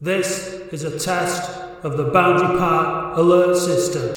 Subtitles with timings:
[0.00, 4.14] This is a test of the Boundary Park alert system.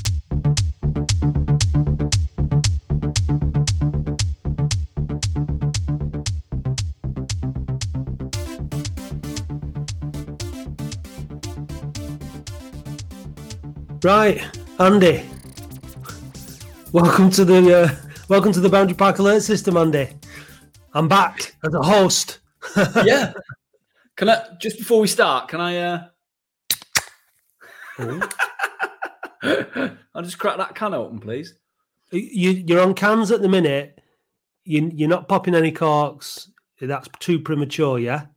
[14.04, 14.39] Right,
[14.77, 15.27] Andy.
[16.91, 20.09] Welcome to the uh, welcome to the Boundary Park alert system, Andy.
[20.93, 22.38] I'm back as a host.
[23.04, 23.34] yeah.
[24.21, 25.47] Can I just before we start?
[25.47, 25.77] Can I?
[25.79, 26.03] uh
[30.13, 31.55] I'll just crack that can open, please.
[32.12, 33.99] You you're on cans at the minute.
[34.63, 36.52] You you're not popping any corks.
[36.79, 37.98] That's too premature.
[37.98, 38.27] Yeah.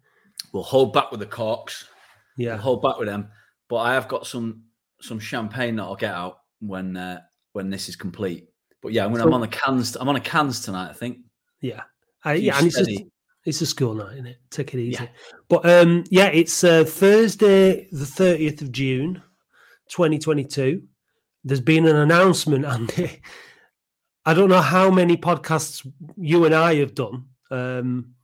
[0.55, 1.87] We'll hold back with the corks.
[2.39, 2.55] Yeah.
[2.55, 3.29] We'll hold back with them.
[3.69, 4.63] But I have got some
[5.03, 7.21] some champagne that I'll get out when uh,
[7.53, 8.49] when this is complete.
[8.81, 10.89] But yeah, when so, I'm on the cans, I'm on a cans tonight.
[10.89, 11.19] I think.
[11.61, 11.83] Yeah.
[12.25, 13.03] I, yeah, and it's just,
[13.45, 14.39] it's a school night, isn't it?
[14.51, 15.03] Take it easy.
[15.03, 15.09] Yeah.
[15.49, 19.23] But um, yeah, it's uh, Thursday, the 30th of June,
[19.91, 20.83] 2022.
[21.45, 23.21] There's been an announcement, Andy.
[24.25, 28.15] I don't know how many podcasts you and I have done um,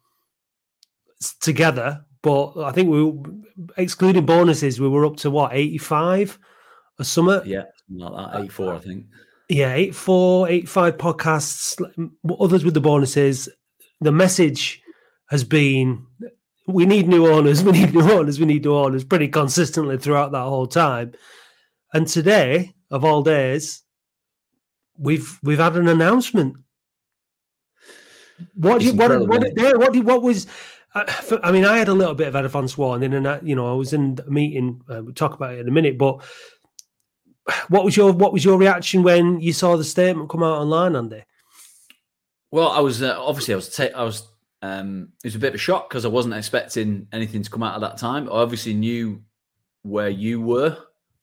[1.41, 3.13] together, but I think we,
[3.77, 6.39] excluding bonuses, we were up to what 85
[6.99, 7.43] or something.
[7.45, 9.07] Yeah, not that 84, I think.
[9.51, 12.07] Yeah, 84, 85 podcasts,
[12.41, 13.49] others with the bonuses.
[14.01, 14.81] The message
[15.31, 16.07] has been
[16.67, 20.33] we need new owners, we need new owners, we need new owners pretty consistently throughout
[20.33, 21.13] that whole time.
[21.93, 23.83] And today, of all days,
[24.97, 26.57] we've we've had an announcement.
[28.55, 30.47] What you, what, what, what, what, what was?
[30.95, 31.05] Uh,
[31.43, 33.75] I mean, I had a little bit of advance warning, and I, you know, I
[33.75, 34.81] was in a meeting.
[34.89, 35.99] Uh, we'll talk about it in a minute.
[35.99, 36.23] But
[37.69, 40.97] what was your what was your reaction when you saw the statement come out online,
[40.97, 41.23] Andy?
[42.51, 44.27] Well, I was uh, obviously I was ta- I was
[44.63, 47.63] um, it was a bit of a shock because I wasn't expecting anything to come
[47.63, 48.29] out at that time.
[48.29, 49.23] I obviously knew
[49.83, 50.77] where you were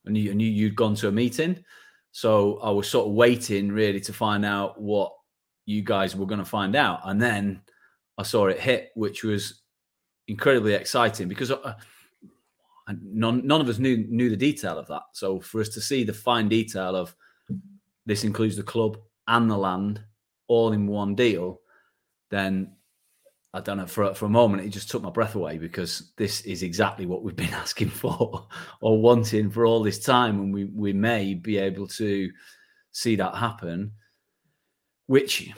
[0.05, 1.63] and you knew you'd gone to a meeting.
[2.11, 5.11] So I was sort of waiting really to find out what
[5.65, 7.01] you guys were going to find out.
[7.03, 7.61] And then
[8.17, 9.61] I saw it hit, which was
[10.27, 11.73] incredibly exciting because uh,
[12.87, 15.03] none, none of us knew, knew the detail of that.
[15.13, 17.15] So for us to see the fine detail of
[18.07, 18.97] this includes the club
[19.27, 20.01] and the land
[20.47, 21.59] all in one deal,
[22.31, 22.76] then
[23.53, 26.41] I don't know, for, for a moment, it just took my breath away because this
[26.41, 28.47] is exactly what we've been asking for
[28.81, 30.39] or wanting for all this time.
[30.39, 32.29] And we, we may be able to
[32.91, 33.91] see that happen,
[35.07, 35.49] which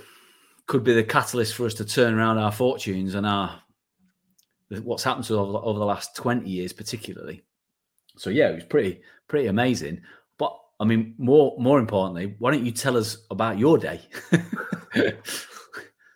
[0.68, 3.62] could be the catalyst for us to turn around our fortunes and our
[4.84, 7.42] what's happened to over, over the last 20 years, particularly.
[8.18, 10.02] So, yeah, it was pretty, pretty amazing.
[10.38, 14.02] But I mean, more, more importantly, why don't you tell us about your day?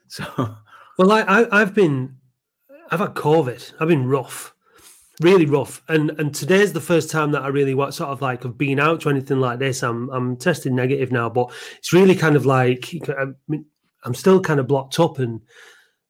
[0.08, 0.56] so,
[0.98, 2.18] well, I, I have been,
[2.92, 3.74] I've had COVID.
[3.80, 4.54] I've been rough,
[5.22, 8.44] really rough, and and today's the first time that I really what sort of like
[8.44, 9.84] have been out to anything like this.
[9.84, 13.26] I'm I'm testing negative now, but it's really kind of like I
[14.04, 15.42] I'm still kind of blocked up, and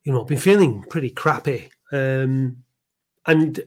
[0.03, 1.69] you know, I've been feeling pretty crappy.
[1.91, 2.57] Um,
[3.25, 3.61] and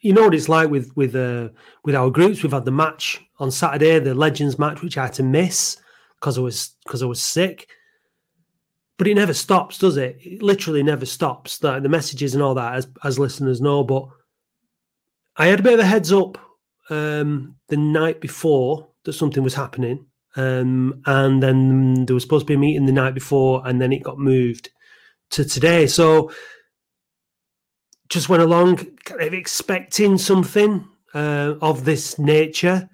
[0.00, 1.48] you know what it's like with with uh,
[1.84, 2.42] with our groups.
[2.42, 5.78] We've had the match on Saturday, the Legends match, which I had to miss
[6.20, 7.68] because I was because I was sick
[8.98, 10.18] but it never stops, does it?
[10.20, 11.58] It literally never stops.
[11.58, 13.84] The, the messages and all that, as, as listeners know.
[13.84, 14.08] But
[15.36, 16.36] I had a bit of a heads up
[16.90, 20.04] um, the night before that something was happening.
[20.34, 23.92] Um, and then there was supposed to be a meeting the night before, and then
[23.92, 24.70] it got moved
[25.30, 25.86] to today.
[25.86, 26.32] So
[28.08, 32.90] just went along kind of expecting something uh, of this nature.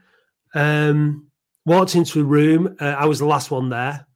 [0.54, 1.28] Um,
[1.64, 2.76] walked into a room.
[2.78, 4.06] Uh, I was the last one there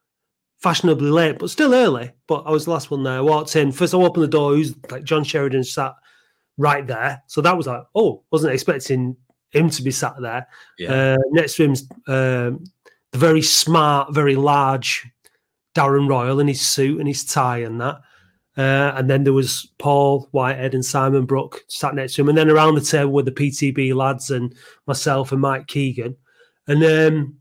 [0.59, 2.13] fashionably late, but still early.
[2.27, 3.19] But I was the last one there.
[3.19, 3.73] I walked in.
[3.73, 4.55] First, I opened the door.
[4.55, 5.95] Who's like John Sheridan sat
[6.59, 7.23] right there.
[7.27, 9.17] So that was like, oh, wasn't expecting
[9.51, 10.47] him to be sat there.
[10.79, 11.15] Yeah.
[11.15, 12.65] Uh, next to him's um,
[13.13, 15.07] the very smart, very large
[15.75, 18.01] Darren Royle in his suit and his tie and that.
[18.57, 22.29] Uh, and then there was Paul Whitehead and Simon Brook sat next to him.
[22.29, 24.53] And then around the table were the PTB lads and
[24.87, 26.17] myself and Mike Keegan.
[26.67, 27.38] And um,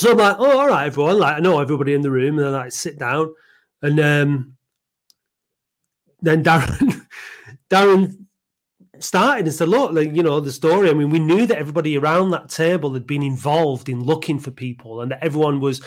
[0.00, 1.18] so I'm like, oh, all right, everyone.
[1.18, 3.32] Like, I know everybody in the room, and I like, sit down,
[3.82, 4.56] and um,
[6.20, 7.06] then Darren,
[7.70, 8.24] Darren
[8.98, 10.88] started and said, look, like, you know, the story.
[10.90, 14.50] I mean, we knew that everybody around that table had been involved in looking for
[14.50, 15.82] people, and that everyone was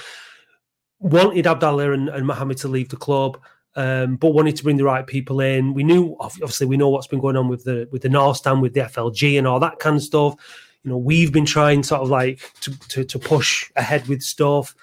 [0.99, 3.39] wanted Abdallah and, and Mohammed to leave the club.
[3.75, 5.73] Um, but wanted to bring the right people in.
[5.73, 8.61] We knew, obviously, we know what's been going on with the with the North Stand,
[8.61, 10.35] with the FLG, and all that kind of stuff
[10.83, 14.75] you know we've been trying sort of like to to, to push ahead with stuff.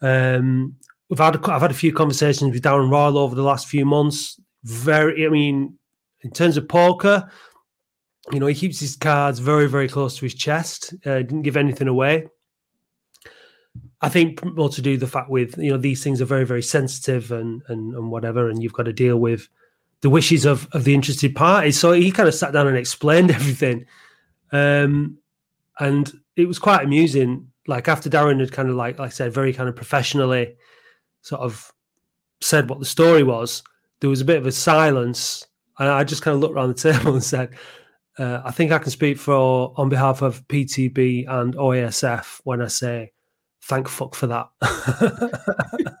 [0.00, 0.76] Um,
[1.08, 3.84] we've had a, I've had a few conversations with Darren Royle over the last few
[3.84, 4.40] months.
[4.64, 5.78] Very, I mean,
[6.22, 7.30] in terms of poker,
[8.32, 10.94] you know, he keeps his cards very, very close to his chest.
[11.04, 12.26] Uh, didn't give anything away.
[14.00, 16.62] I think more to do the fact with you know these things are very, very
[16.62, 19.48] sensitive and and and whatever, and you've got to deal with
[20.00, 21.78] the wishes of of the interested parties.
[21.78, 23.86] So he kind of sat down and explained everything,
[24.52, 25.18] um,
[25.80, 27.48] and it was quite amusing.
[27.66, 30.54] Like after Darren had kind of like, like I said, very kind of professionally,
[31.22, 31.72] sort of
[32.40, 33.62] said what the story was.
[34.00, 35.46] There was a bit of a silence,
[35.78, 37.50] and I just kind of looked around the table and said,
[38.18, 42.68] uh, "I think I can speak for on behalf of PTB and OASF when I
[42.68, 43.12] say."
[43.62, 44.48] Thank fuck for that.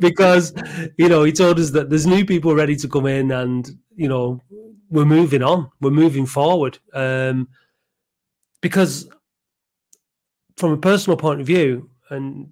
[0.00, 0.54] because
[0.96, 4.08] you know he told us that there's new people ready to come in and you
[4.08, 4.40] know
[4.90, 7.48] we're moving on we're moving forward um
[8.68, 9.08] because
[10.56, 12.50] from a personal point of view and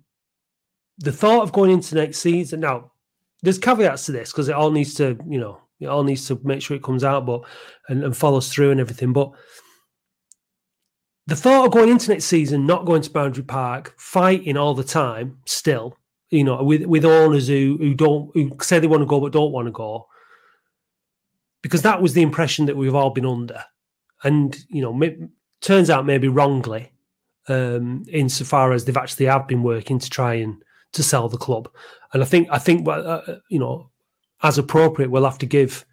[0.99, 2.91] the thought of going into next season now
[3.43, 6.41] there's caveats to this because it all needs to you know it all needs to
[6.45, 7.43] make sure it comes out but
[7.89, 9.31] and, and follows through and everything but
[11.27, 14.85] the thought of going into next season not going to boundary park fighting all the
[14.85, 15.97] time still
[16.35, 19.33] you know, with with owners who who don't who say they want to go but
[19.33, 20.09] don't want to go,
[21.63, 23.65] because that was the impression that we've all been under,
[24.25, 24.93] and you know,
[25.65, 26.93] turns out maybe wrongly,
[27.49, 30.63] um, insofar as they've actually have been working to try and
[30.93, 31.69] to sell the club,
[32.13, 33.91] and I think I think uh, uh, you know,
[34.43, 35.85] as appropriate, we'll have to give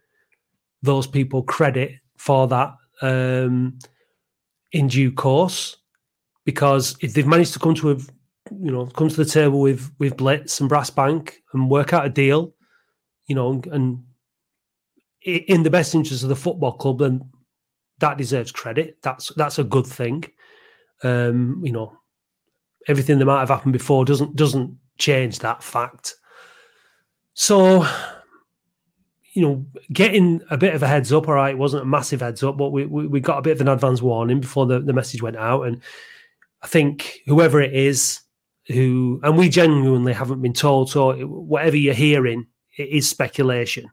[0.83, 3.79] those people credit for that um,
[4.71, 5.77] in due course,
[6.45, 7.97] because if they've managed to come to a
[8.59, 12.05] you know, come to the table with with Blitz and Brass Bank and work out
[12.05, 12.53] a deal,
[13.27, 14.03] you know, and
[15.23, 17.21] in the best interest of the football club, then
[18.01, 18.97] that deserves credit.
[19.01, 20.25] That's that's a good thing.
[21.03, 21.97] Um, you know,
[22.87, 26.15] everything that might have happened before doesn't doesn't change that fact.
[27.33, 27.87] So,
[29.33, 32.19] you know, getting a bit of a heads up, all right, it wasn't a massive
[32.19, 34.79] heads up, but we, we, we got a bit of an advance warning before the,
[34.79, 35.63] the message went out.
[35.63, 35.81] And
[36.61, 38.19] I think whoever it is,
[38.67, 40.89] who, and we genuinely haven't been told.
[40.91, 43.89] So whatever you're hearing, it is speculation.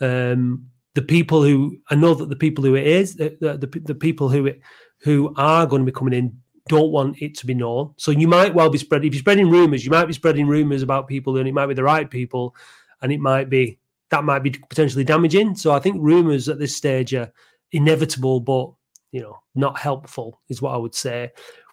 [0.00, 3.94] Um, the people who I know that the people who it is, the the, the
[3.94, 4.60] people who it,
[4.98, 7.92] who are going to be coming in don't want it to be known.
[7.96, 9.08] So you might well be spreading.
[9.08, 11.74] If you're spreading rumors, you might be spreading rumors about people, and it might be
[11.74, 12.54] the right people,
[13.00, 13.78] and it might be
[14.10, 15.54] that might be potentially damaging.
[15.54, 17.32] So I think rumors at this stage are
[17.72, 18.70] inevitable, but
[19.10, 21.32] you know, not helpful is what I would say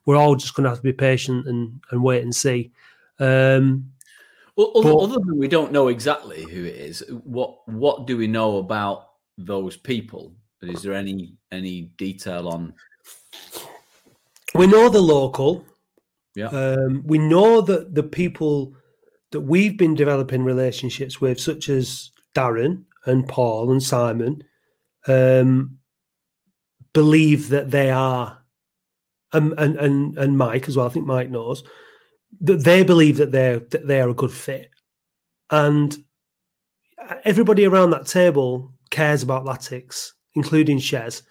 [0.10, 2.72] we're all just going to have to be patient and, and wait and see.
[3.20, 3.92] Um,
[4.56, 8.18] well, other, but, other than we don't know exactly who it is, what what do
[8.18, 9.09] we know about
[9.46, 10.34] those people?
[10.62, 12.74] Is there any any detail on?
[14.54, 15.66] We know the local.
[16.36, 16.48] Yeah.
[16.48, 18.76] Um, we know that the people
[19.32, 24.44] that we've been developing relationships with, such as Darren and Paul and Simon,
[25.08, 25.78] um,
[26.94, 28.40] believe that they are
[29.34, 30.88] and and and, and Mike as well.
[30.88, 31.64] I think Mike knows
[32.42, 34.70] that they believe that they're that they are a good fit,
[35.50, 35.98] and
[37.24, 41.22] everybody around that table cares about Latics, including Shez.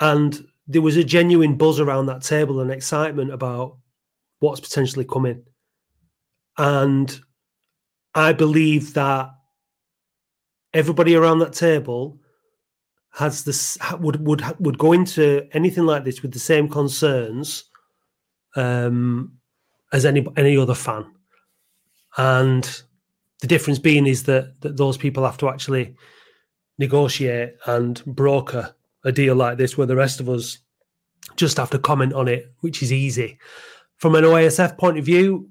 [0.00, 3.78] And there was a genuine buzz around that table and excitement about
[4.40, 5.44] what's potentially coming.
[6.58, 7.20] And
[8.14, 9.30] I believe that
[10.74, 12.18] everybody around that table
[13.12, 17.64] has this would would would go into anything like this with the same concerns
[18.56, 19.32] um,
[19.92, 21.06] as any any other fan,
[22.16, 22.82] and
[23.42, 25.94] the difference being is that that those people have to actually
[26.78, 30.58] negotiate and broker a deal like this, where the rest of us
[31.36, 33.38] just have to comment on it, which is easy.
[33.98, 35.48] From an OASF point of view,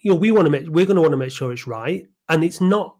[0.00, 2.06] you know, we want to make we're going to want to make sure it's right,
[2.30, 2.96] and it's not,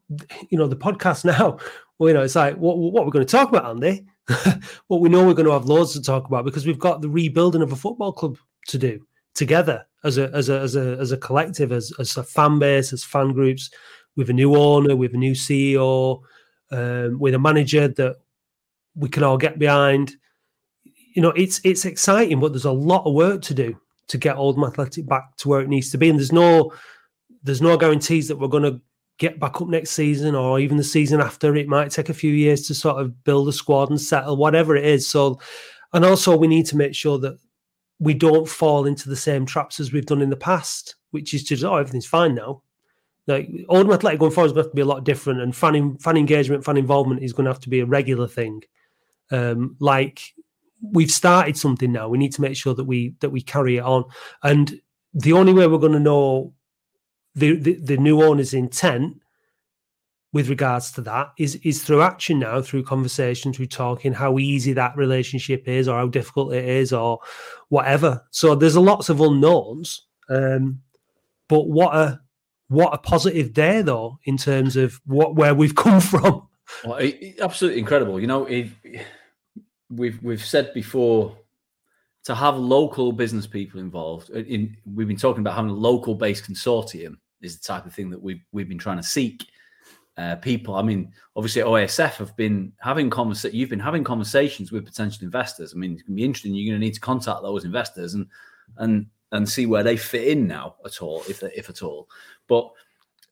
[0.51, 1.59] you know, the podcast now
[1.99, 4.05] well, you know, it's like what what we're going to talk about, Andy.
[4.89, 7.09] well, we know we're going to have loads to talk about because we've got the
[7.09, 8.37] rebuilding of a football club
[8.69, 9.01] to do
[9.35, 12.93] together as a as a as a as a collective, as as a fan base,
[12.93, 13.71] as fan groups,
[14.17, 16.23] with a new owner, with a new CEO,
[16.71, 18.17] um, with a manager that
[18.95, 20.17] we can all get behind.
[21.15, 24.37] You know, it's it's exciting, but there's a lot of work to do to get
[24.37, 26.73] Oldham Athletic back to where it needs to be, and there's no
[27.43, 28.81] there's no guarantees that we're going to
[29.19, 31.55] get back up next season or even the season after.
[31.57, 34.77] It might take a few years to sort of build a squad and settle, whatever
[34.77, 35.07] it is.
[35.07, 35.41] So,
[35.93, 37.39] and also we need to make sure that
[37.99, 41.45] we don't fall into the same traps as we've done in the past, which is
[41.45, 42.63] just, oh, everything's fine now.
[43.27, 45.55] Like Oldham Athletic going forward is going to have to be a lot different, and
[45.55, 48.63] fan fan engagement, fan involvement is going to have to be a regular thing.
[49.31, 50.35] Um, like
[50.81, 53.85] we've started something now, we need to make sure that we that we carry it
[53.85, 54.05] on.
[54.43, 54.81] And
[55.13, 56.53] the only way we're going to know
[57.35, 59.21] the, the, the new owner's intent
[60.33, 64.73] with regards to that is is through action now, through conversation, through talking, how easy
[64.75, 67.19] that relationship is, or how difficult it is, or
[67.71, 68.23] whatever.
[68.31, 70.03] So there's a lots of unknowns.
[70.29, 70.83] Um,
[71.49, 72.21] but what a
[72.69, 76.49] what a positive day though in terms of what where we've come from.
[76.85, 78.21] Well, it, it, absolutely incredible.
[78.21, 78.69] You know, it,
[79.91, 81.37] we've we've said before
[82.25, 84.31] to have local business people involved.
[84.35, 87.95] Uh, in we've been talking about having a local based consortium is the type of
[87.95, 89.47] thing that we've we've been trying to seek.
[90.19, 93.55] Uh, people, I mean, obviously OSF have been having conversations.
[93.55, 95.75] You've been having conversations with potential investors.
[95.75, 96.55] I mean, it's gonna be interesting.
[96.55, 98.27] You're going to need to contact those investors and
[98.79, 99.07] and
[99.37, 102.09] and see where they fit in now at all, if if at all.
[102.49, 102.71] But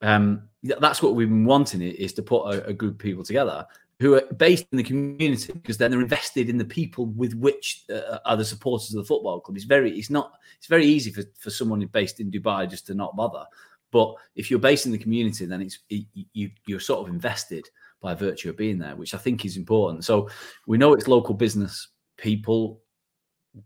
[0.02, 3.66] um, that's what we've been wanting is to put a, a group of people together
[4.00, 7.84] who are based in the community because then they're invested in the people with which
[7.90, 9.56] uh, are the supporters of the football club.
[9.56, 12.94] It's very, it's not, it's very easy for, for someone based in Dubai just to
[12.94, 13.44] not bother.
[13.92, 17.68] But if you're based in the community, then it's it, you you're sort of invested
[18.00, 20.04] by virtue of being there, which I think is important.
[20.04, 20.28] So
[20.66, 22.82] we know it's local business people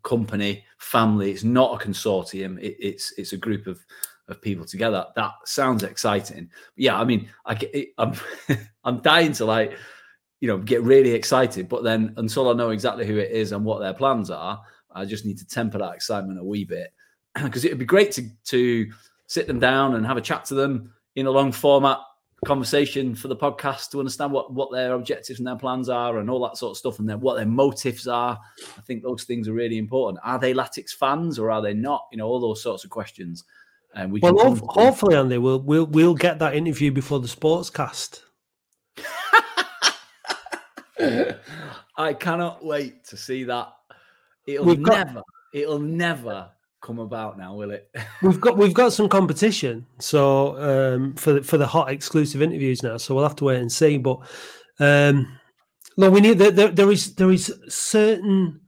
[0.03, 1.31] company, family.
[1.31, 2.59] It's not a consortium.
[2.61, 3.85] It, it's it's a group of
[4.29, 5.07] of people together.
[5.17, 6.51] That sounds exciting.
[6.77, 8.15] Yeah, I mean, I I'm
[8.85, 9.77] I'm dying to like
[10.41, 13.65] you know get really excited, but then until I know exactly who it is and
[13.65, 14.61] what their plans are,
[14.93, 16.93] I just need to temper that excitement a wee bit
[17.43, 18.91] because it would be great to to
[19.27, 21.99] sit them down and have a chat to them in a long format
[22.45, 26.31] conversation for the podcast to understand what what their objectives and their plans are and
[26.31, 28.39] all that sort of stuff and then what their motives are.
[28.77, 30.21] I think those things are really important.
[30.25, 32.07] Are they latics fans or are they not?
[32.13, 33.45] You know all those sorts of questions.
[33.95, 38.21] And we well hopefully andy we'll we'll we'll get that interview before the sportscast
[41.97, 43.73] i cannot wait to see that.
[44.47, 45.25] It'll We've never got...
[45.53, 46.51] it'll never
[46.89, 47.91] come about now, will it?
[48.23, 52.83] we've got we've got some competition, so um, for the, for the hot exclusive interviews
[52.83, 52.97] now.
[52.97, 53.99] So we'll have to wait and see.
[53.99, 54.21] But
[54.81, 55.39] um,
[55.99, 58.61] look, we need there, there, there is there is certain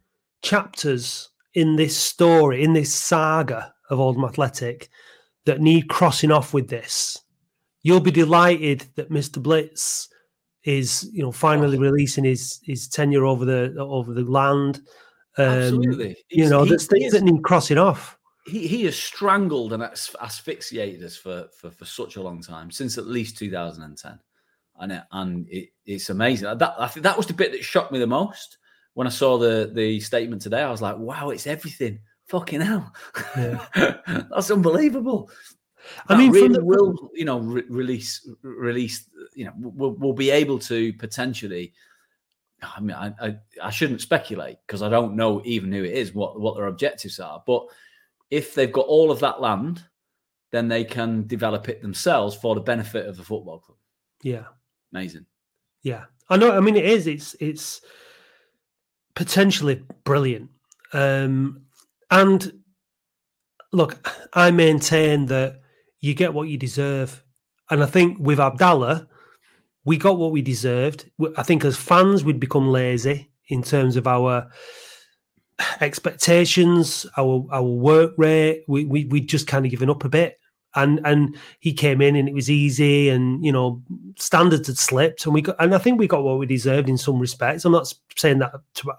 [0.43, 4.91] chapters in this story, in this saga of Oldham Athletic,
[5.47, 7.19] that need crossing off with this.
[7.83, 9.43] You'll be delighted that Mr.
[9.43, 10.09] Blitz
[10.65, 14.83] is, you know, finally releasing his his tenure over the over the land.
[15.39, 16.17] Um, Absolutely.
[16.29, 18.17] You know, there's things that need crossing off.
[18.47, 22.99] He, he has strangled and asphyxiated us for, for, for such a long time, since
[22.99, 24.19] at least 2010.
[24.81, 26.57] And, it, and it, it's amazing.
[26.59, 28.59] That, I think that was the bit that shocked me the most
[28.95, 30.63] when I saw the, the statement today.
[30.63, 32.01] I was like, wow, it's everything.
[32.29, 32.93] Fucking hell.
[33.37, 33.67] Yeah.
[34.31, 35.31] That's unbelievable.
[36.09, 40.31] I mean, really the, will you know re- release release you know we'll, we'll be
[40.31, 41.73] able to potentially
[42.63, 46.15] I mean, I, I, I shouldn't speculate because I don't know even who it is,
[46.15, 47.43] what, what their objectives are.
[47.47, 47.67] But
[48.31, 49.83] if they've got all of that land,
[50.53, 53.79] then they can develop it themselves for the benefit of the football club.
[54.23, 54.45] Yeah.
[54.93, 55.27] Amazing.
[55.83, 56.05] Yeah.
[56.29, 56.57] I know.
[56.57, 57.07] I mean, it is.
[57.07, 57.81] It's, it's
[59.15, 60.51] potentially brilliant.
[60.93, 61.63] Um,
[62.11, 62.53] and
[63.73, 65.61] look, I maintain that
[66.01, 67.25] you get what you deserve.
[67.71, 69.09] And I think with Abdallah,
[69.85, 71.11] we got what we deserved.
[71.37, 74.51] I think as fans, we'd become lazy in terms of our
[75.81, 78.65] expectations, our our work rate.
[78.69, 80.37] We we we just kind of given up a bit.
[80.77, 83.83] And and he came in and it was easy, and you know
[84.17, 86.97] standards had slipped, and we got and I think we got what we deserved in
[86.97, 87.65] some respects.
[87.65, 88.93] I'm not saying that to,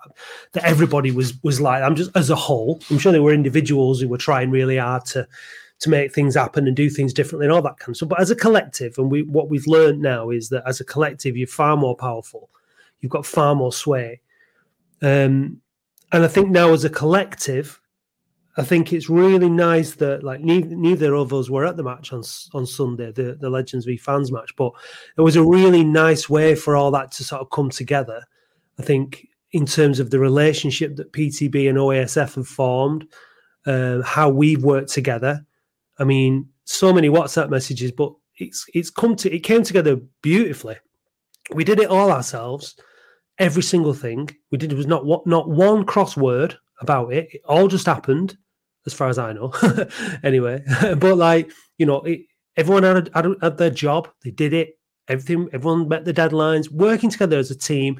[0.51, 1.81] that everybody was was like.
[1.81, 2.81] I'm just as a whole.
[2.89, 5.25] I'm sure there were individuals who were trying really hard to
[5.81, 8.09] to make things happen and do things differently and all that kind of stuff.
[8.09, 11.35] But as a collective, and we what we've learned now is that as a collective,
[11.35, 12.49] you're far more powerful.
[12.99, 14.21] You've got far more sway.
[15.01, 15.59] Um,
[16.11, 17.81] and I think now as a collective,
[18.57, 22.13] I think it's really nice that like neither, neither of us were at the match
[22.13, 22.21] on
[22.53, 24.73] on Sunday, the the Legends v Fans match, but
[25.17, 28.23] it was a really nice way for all that to sort of come together.
[28.77, 33.07] I think in terms of the relationship that PTB and OASF have formed,
[33.65, 35.45] uh, how we've worked together,
[35.99, 40.77] I mean, so many WhatsApp messages, but it's it's come to it came together beautifully.
[41.53, 42.75] We did it all ourselves,
[43.41, 47.27] every single thing we did was not what not one crossword about it.
[47.33, 48.37] It all just happened,
[48.85, 49.51] as far as I know.
[50.23, 50.63] anyway,
[50.97, 52.21] but like you know, it,
[52.55, 54.07] everyone had, had, had their job.
[54.23, 54.77] They did it.
[55.07, 55.49] Everything.
[55.51, 56.71] Everyone met the deadlines.
[56.71, 57.99] Working together as a team,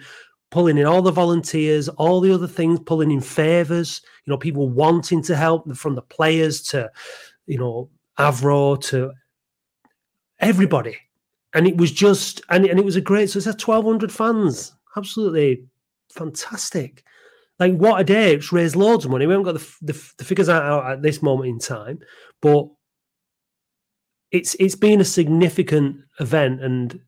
[0.52, 4.02] pulling in all the volunteers, all the other things, pulling in favors.
[4.26, 6.92] You know, people wanting to help from the players to
[7.51, 9.12] you know, Avro to
[10.39, 10.96] everybody.
[11.53, 13.67] And it was just, and, and it was a great So it's success.
[13.67, 14.74] 1,200 fans.
[14.96, 15.65] Absolutely
[16.13, 17.03] fantastic.
[17.60, 18.36] Like, what a day.
[18.36, 19.27] It's raised loads of money.
[19.27, 22.00] We haven't got the, the, the figures out at this moment in time,
[22.41, 22.70] but
[24.31, 26.63] it's it's been a significant event.
[26.63, 27.01] And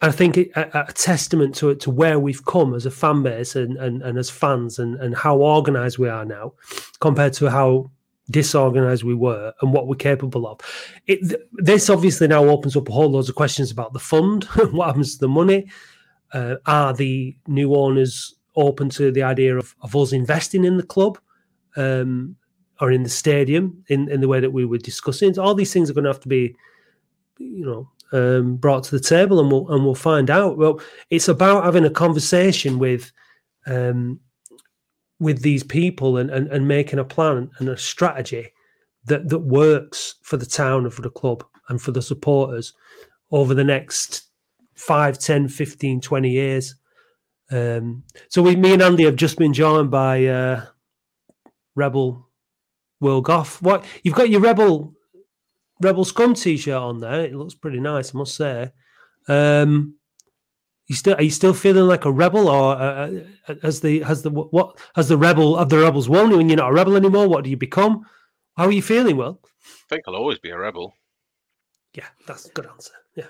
[0.00, 3.22] I think it, a, a, testament to it to where we've come as a fan
[3.24, 6.52] base and, and, and as fans and, and how organized we are now
[7.00, 7.90] compared to how
[8.30, 10.60] disorganized we were and what we're capable of.
[11.06, 14.44] It, this obviously now opens up a whole loads of questions about the fund.
[14.72, 15.68] what happens to the money?
[16.32, 20.82] Uh, are the new owners open to the idea of, of us investing in the
[20.82, 21.18] club
[21.76, 22.36] um,
[22.80, 25.38] or in the stadium in, in the way that we were discussing?
[25.38, 26.54] All these things are going to have to be,
[27.38, 30.58] you know, um, brought to the table, and we'll and we'll find out.
[30.58, 33.10] Well, it's about having a conversation with
[33.66, 34.20] um,
[35.22, 38.52] with these people and, and and making a plan and a strategy
[39.04, 42.74] that that works for the town and for the club and for the supporters
[43.30, 44.24] over the next
[44.74, 46.74] 5 10 15 20 years
[47.50, 50.64] um, so we me and andy have just been joined by uh,
[51.74, 52.28] rebel
[53.00, 54.94] will goff what you've got your rebel
[55.82, 57.24] Rebel Scum t-shirt on there.
[57.24, 58.70] It looks pretty nice, I must say.
[59.28, 59.96] Um,
[60.86, 63.10] you still are you still feeling like a rebel, or uh,
[63.48, 66.36] uh has the has the what has the rebel of the rebels won?
[66.36, 68.06] When you're not a rebel anymore, what do you become?
[68.56, 69.16] How are you feeling?
[69.16, 70.94] Well, I think I'll always be a rebel.
[71.94, 72.92] Yeah, that's a good answer.
[73.14, 73.26] Yeah.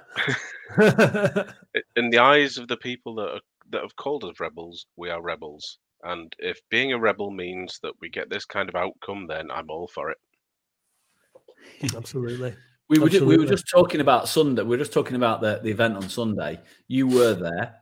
[1.97, 3.40] In the eyes of the people that are,
[3.71, 5.78] that have called us rebels, we are rebels.
[6.04, 9.71] And if being a rebel means that we get this kind of outcome, then I'm
[9.71, 10.18] all for it.
[11.94, 12.54] Absolutely.
[12.92, 13.38] We were, Absolutely.
[13.38, 14.61] we were just talking about Sunday.
[14.61, 16.61] We were just talking about the, the event on Sunday.
[16.88, 17.76] You were there.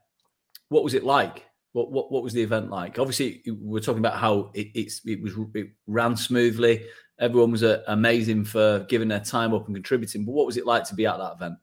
[0.69, 1.47] What was it like?
[1.73, 2.97] What, what what was the event like?
[2.97, 6.87] Obviously, we we're talking about how it, it's it was it ran smoothly.
[7.19, 10.25] Everyone was uh, amazing for giving their time up and contributing.
[10.25, 11.57] But what was it like to be at that event?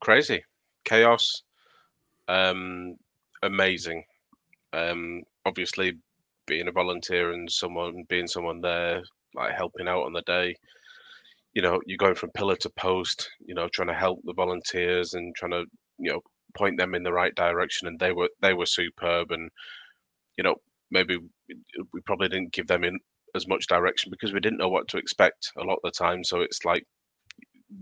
[0.00, 0.44] Crazy,
[0.84, 1.42] chaos,
[2.28, 2.94] um,
[3.42, 4.04] amazing.
[4.72, 5.98] Um, obviously,
[6.46, 9.02] being a volunteer and someone being someone there,
[9.34, 10.54] like helping out on the day,
[11.54, 15.14] you know you're going from pillar to post you know trying to help the volunteers
[15.14, 15.64] and trying to
[15.98, 16.20] you know
[16.56, 19.50] point them in the right direction and they were they were superb and
[20.38, 20.56] you know
[20.90, 21.18] maybe
[21.92, 22.98] we probably didn't give them in
[23.34, 26.22] as much direction because we didn't know what to expect a lot of the time.
[26.24, 26.84] So it's like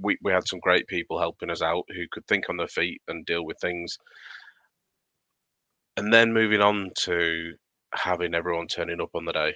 [0.01, 3.01] we, we had some great people helping us out who could think on their feet
[3.09, 3.99] and deal with things.
[5.97, 7.53] And then moving on to
[7.95, 9.55] having everyone turning up on the day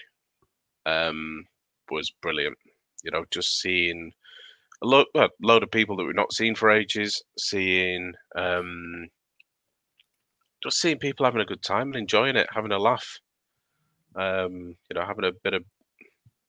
[0.87, 1.45] um,
[1.90, 2.57] was brilliant
[3.07, 4.12] you know, just seeing
[4.83, 9.09] a lot, a load of people that we've not seen for ages, seeing, um,
[10.62, 13.07] just seeing people having a good time and enjoying it, having a laugh,
[14.16, 15.64] um, you know, having a bit of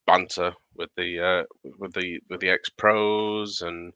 [0.07, 3.93] banter with the uh, with the with the ex pros, and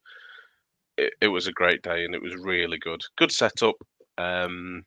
[0.97, 3.75] it, it was a great day, and it was really good, good setup,
[4.17, 4.83] um,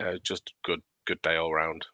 [0.00, 1.84] uh, just good good day all round.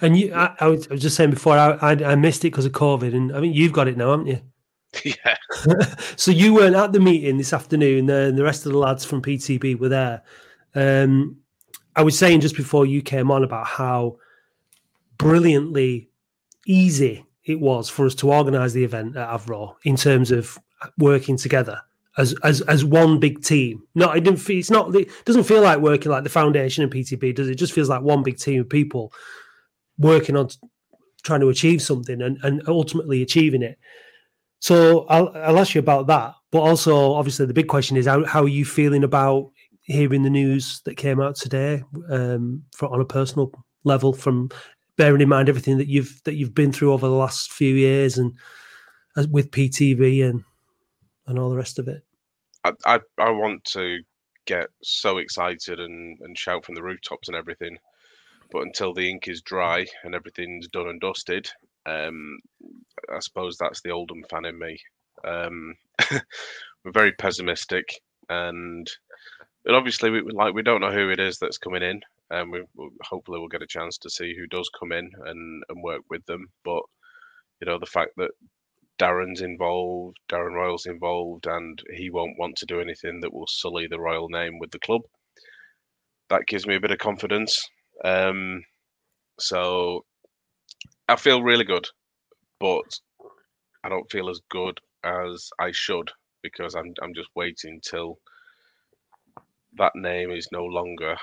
[0.00, 2.72] And you, I, I, was, just saying before, I, I, I missed it because of
[2.72, 4.40] COVID, and I mean you've got it now, haven't you?
[5.04, 5.94] Yeah.
[6.16, 9.22] so you weren't at the meeting this afternoon, and the rest of the lads from
[9.22, 10.22] PTB were there.
[10.74, 11.38] Um,
[11.96, 14.18] I was saying just before you came on about how
[15.18, 16.08] brilliantly
[16.66, 20.58] easy it was for us to organise the event at Avro in terms of
[20.98, 21.80] working together
[22.18, 23.82] as as as one big team.
[23.94, 24.48] No, it didn't.
[24.48, 24.94] It's not.
[24.94, 27.48] It doesn't feel like working like the foundation and PTB does.
[27.48, 29.12] It just feels like one big team of people
[29.98, 30.48] working on
[31.22, 33.78] trying to achieve something and, and ultimately achieving it.
[34.58, 36.34] So I'll, I'll ask you about that.
[36.50, 39.50] But also, obviously, the big question is how, how are you feeling about
[39.82, 43.52] hearing the news that came out today um, for, on a personal
[43.84, 44.50] level from
[44.96, 48.18] bearing in mind everything that you've that you've been through over the last few years
[48.18, 48.32] and
[49.16, 50.44] uh, with PTB and
[51.26, 52.02] and all the rest of it.
[52.64, 53.98] I, I, I want to
[54.44, 57.76] get so excited and, and shout from the rooftops and everything
[58.52, 61.48] but until the ink is dry and everything's done and dusted,
[61.86, 62.38] um,
[63.12, 64.78] I suppose that's the Oldham fan in me.
[65.26, 65.74] Um,
[66.84, 67.88] we're very pessimistic,
[68.28, 68.86] and
[69.64, 72.62] but obviously, we like we don't know who it is that's coming in, and we
[73.02, 76.24] hopefully we'll get a chance to see who does come in and and work with
[76.26, 76.46] them.
[76.64, 76.82] But
[77.60, 78.30] you know, the fact that
[78.98, 83.86] Darren's involved, Darren Royle's involved, and he won't want to do anything that will sully
[83.86, 85.02] the Royle name with the club.
[86.28, 87.68] That gives me a bit of confidence.
[88.04, 88.64] Um,
[89.38, 90.04] so
[91.08, 91.86] I feel really good,
[92.60, 92.98] but
[93.84, 96.10] I don't feel as good as I should
[96.42, 98.18] because I'm I'm just waiting till
[99.76, 101.16] that name is no longer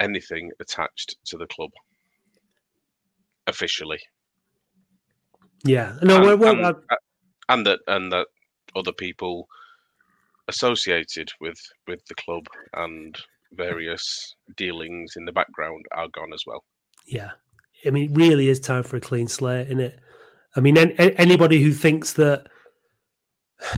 [0.00, 1.70] anything attached to the club
[3.46, 4.00] officially.
[5.64, 6.96] Yeah, no, and, we're, we're, and, uh,
[7.48, 8.26] and that and that
[8.74, 9.48] other people
[10.48, 13.16] associated with with the club and
[13.56, 16.64] various dealings in the background are gone as well.
[17.06, 17.30] Yeah.
[17.84, 19.98] I mean, it really is time for a clean slate, isn't it?
[20.54, 22.46] I mean, anybody who thinks that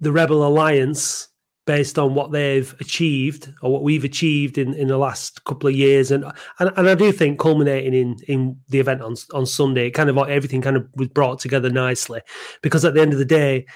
[0.00, 1.28] the Rebel Alliance
[1.66, 5.76] based on what they've achieved or what we've achieved in, in the last couple of
[5.76, 6.10] years.
[6.10, 6.24] And,
[6.58, 10.18] and and I do think culminating in in the event on on Sunday, kind of
[10.18, 12.22] everything kind of was brought together nicely.
[12.60, 13.66] Because at the end of the day,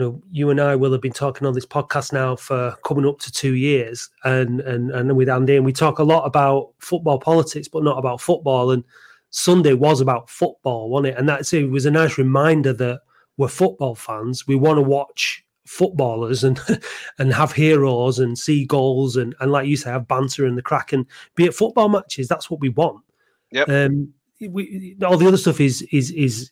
[0.00, 3.06] you know, you and I will have been talking on this podcast now for coming
[3.06, 6.70] up to two years, and and and with Andy, and we talk a lot about
[6.78, 8.70] football politics, but not about football.
[8.70, 8.82] And
[9.28, 11.18] Sunday was about football, wasn't it?
[11.18, 13.00] And that's it was a nice reminder that
[13.36, 14.46] we're football fans.
[14.46, 16.58] We want to watch footballers and
[17.18, 20.62] and have heroes and see goals and and like you say have banter and the
[20.62, 23.04] crack and be at football matches that's what we want
[23.52, 23.62] Yeah.
[23.68, 26.50] um we, all the other stuff is is is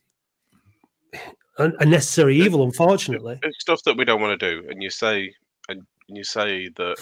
[1.58, 5.32] a necessary evil unfortunately It's stuff that we don't want to do, and you say
[5.68, 6.96] and you say that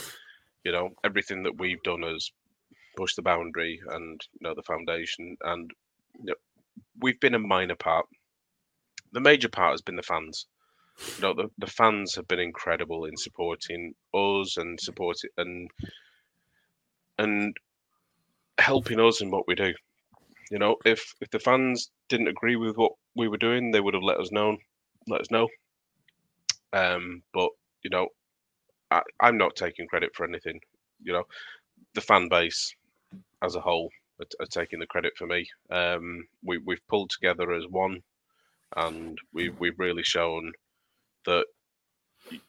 [0.65, 2.31] you know everything that we've done has
[2.97, 5.71] pushed the boundary and you know the foundation, and
[6.19, 6.35] you know,
[7.01, 8.07] we've been a minor part.
[9.13, 10.47] The major part has been the fans.
[11.17, 15.71] You know, the, the fans have been incredible in supporting us and supporting and
[17.19, 17.57] and
[18.59, 19.75] helping us in what we do.
[20.51, 23.95] You know, if if the fans didn't agree with what we were doing, they would
[23.95, 24.57] have let us know.
[25.09, 25.49] Let us know.
[26.73, 27.51] Um, but
[27.85, 28.09] you know,
[28.91, 30.61] I, I'm not taking credit for anything.
[31.03, 31.25] You know,
[31.95, 32.75] the fan base
[33.43, 35.47] as a whole are, are taking the credit for me.
[35.71, 38.01] Um, we we've pulled together as one,
[38.77, 40.53] and we we've really shown
[41.27, 41.47] that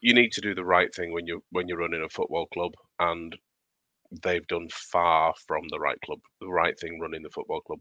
[0.02, 2.74] you need to do the right thing when you when you're running a football club,
[3.00, 3.36] and
[4.24, 7.80] they've done far from the right club, the right thing running the football club.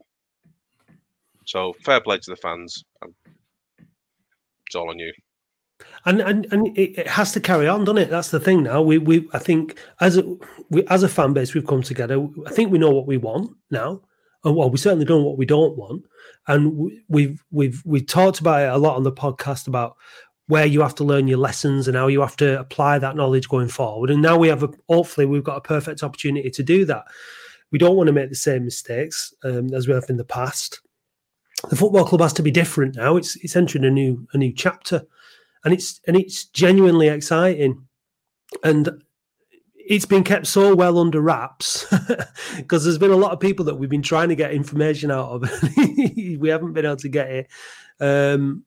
[1.46, 2.84] So fair play to the fans.
[3.02, 3.14] Um,
[4.66, 5.12] It's all on you.
[6.04, 8.10] and and and it, has to carry on, doesn't it?
[8.10, 8.62] That's the thing.
[8.64, 10.24] Now we we I think as a
[10.70, 12.26] we, as a fan base, we've come together.
[12.46, 14.02] I think we know what we want now,
[14.44, 16.04] and well, we certainly know what we don't want.
[16.48, 19.96] And we- we've we've we've talked about it a lot on the podcast about
[20.48, 23.48] where you have to learn your lessons and how you have to apply that knowledge
[23.48, 24.10] going forward.
[24.10, 27.04] And now we have a hopefully we've got a perfect opportunity to do that.
[27.72, 30.80] We don't want to make the same mistakes um, as we have in the past.
[31.68, 33.16] The football club has to be different now.
[33.16, 35.06] It's it's entering a new a new chapter
[35.66, 37.86] and it's and it's genuinely exciting
[38.62, 39.02] and
[39.76, 41.86] it's been kept so well under wraps
[42.56, 45.28] because there's been a lot of people that we've been trying to get information out
[45.28, 45.42] of
[45.76, 47.48] we haven't been able to get it
[48.00, 48.64] um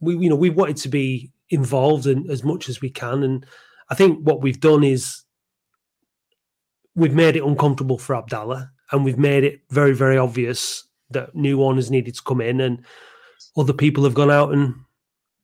[0.00, 3.46] we you know we wanted to be involved in as much as we can and
[3.88, 5.22] i think what we've done is
[6.96, 11.62] we've made it uncomfortable for abdallah and we've made it very very obvious that new
[11.62, 12.84] owners needed to come in and
[13.56, 14.74] other people have gone out and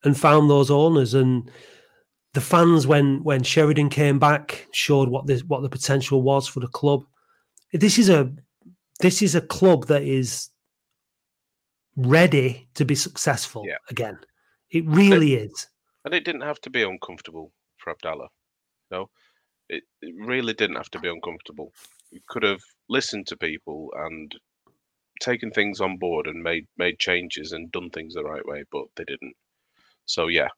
[0.05, 1.51] and found those owners and
[2.35, 6.61] the fans when when Sheridan came back showed what this what the potential was for
[6.61, 7.05] the club.
[7.73, 8.31] This is a
[9.01, 10.51] this is a club that is
[11.97, 13.79] ready to be successful Yeah.
[13.91, 14.19] again.
[14.71, 15.67] It really is.
[16.05, 18.29] And it didn't have to be uncomfortable for Abdallah.
[18.91, 19.11] No,
[19.69, 21.73] it, it really didn't have to be uncomfortable.
[22.11, 24.35] You could have listened to people and
[25.21, 28.85] taken things on board and made made changes and done things the right way, but
[28.97, 29.35] they didn't.
[30.07, 30.49] So yeah,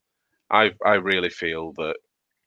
[0.51, 1.97] I I really feel that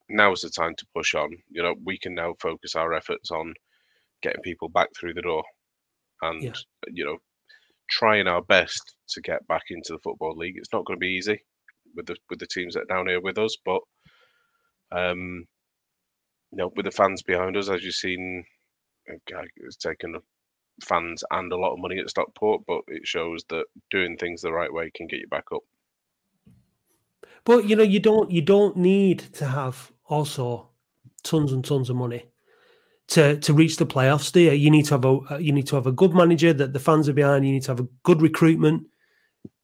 [0.10, 1.32] now is the time to push on.
[1.50, 3.54] You know, we can now focus our efforts on
[4.21, 5.43] getting people back through the door,
[6.21, 6.56] and
[6.91, 7.17] you know,
[7.89, 10.58] trying our best to get back into the football league.
[10.58, 11.43] It's not going to be easy
[11.95, 13.82] with the with the teams that are down here with us, but
[14.91, 15.45] um,
[16.52, 18.43] you know, with the fans behind us, as you've seen,
[19.08, 20.15] it's taken
[20.84, 24.51] fans and a lot of money at Stockport, but it shows that doing things the
[24.51, 25.62] right way can get you back up.
[27.43, 30.69] But you know, you don't you don't need to have also
[31.23, 32.25] tons and tons of money
[33.10, 34.31] to to reach the playoffs.
[34.31, 34.51] Do you?
[34.51, 36.79] You need to have a uh, you need to have a good manager that the
[36.79, 37.45] fans are behind.
[37.45, 38.88] You need to have a good recruitment.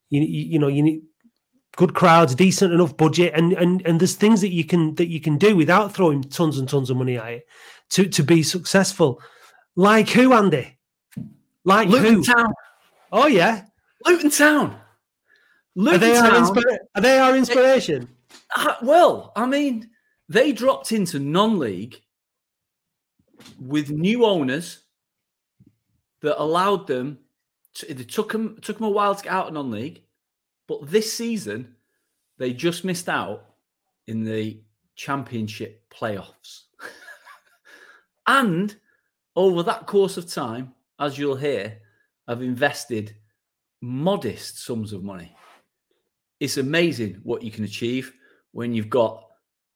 [0.10, 1.02] You you, you know you need
[1.76, 5.22] good crowds, decent enough budget, and and and there's things that you can that you
[5.22, 7.48] can do without throwing tons and tons of money at it
[7.92, 9.22] to to be successful.
[9.76, 10.77] Like who, Andy?
[11.68, 12.24] Like Luton who?
[12.24, 12.54] Town.
[13.12, 13.66] Oh yeah.
[14.06, 14.70] Luton Town.
[14.72, 14.82] Are
[15.76, 16.46] Luton they our, Town.
[16.46, 18.08] inspira- are they our inspiration?
[18.56, 19.90] Uh, well, I mean,
[20.30, 22.02] they dropped into non-league
[23.60, 24.84] with new owners
[26.22, 27.20] that allowed them.
[27.76, 30.04] To, it took them took them a while to get out of non-league,
[30.70, 31.76] but this season
[32.38, 33.44] they just missed out
[34.08, 34.62] in the
[34.96, 36.64] championship playoffs.
[38.28, 38.74] and
[39.36, 41.80] over that course of time, as you'll hear,
[42.28, 43.16] have invested
[43.82, 45.36] modest sums of money.
[46.40, 48.14] It's amazing what you can achieve
[48.52, 49.24] when you've got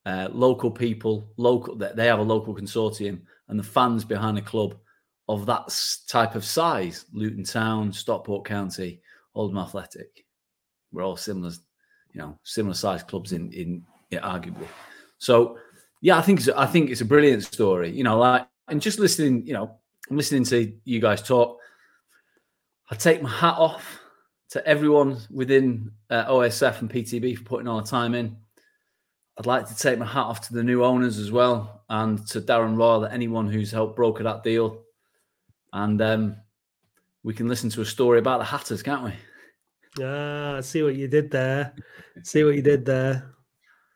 [0.05, 4.41] uh, local people, local that they have a local consortium, and the fans behind a
[4.41, 4.75] club
[5.27, 5.75] of that
[6.07, 7.05] type of size.
[7.13, 9.01] Luton Town, Stockport County,
[9.35, 10.25] Oldham Athletic.
[10.91, 11.51] We're all similar,
[12.11, 14.67] you know, similar sized clubs in in yeah, arguably.
[15.19, 15.57] So
[16.01, 17.91] yeah, I think it's, I think it's a brilliant story.
[17.91, 19.77] You know, like and just listening, you know,
[20.09, 21.59] I'm listening to you guys talk.
[22.89, 23.99] I take my hat off
[24.49, 28.35] to everyone within uh, OSF and PTB for putting all the time in.
[29.37, 32.41] I'd like to take my hat off to the new owners as well, and to
[32.41, 34.81] Darren Royle, anyone who's helped broker that deal.
[35.71, 36.35] And um,
[37.23, 39.13] we can listen to a story about the Hatters, can't we?
[40.03, 41.73] Ah, I see what you did there.
[42.23, 43.33] See what you did there.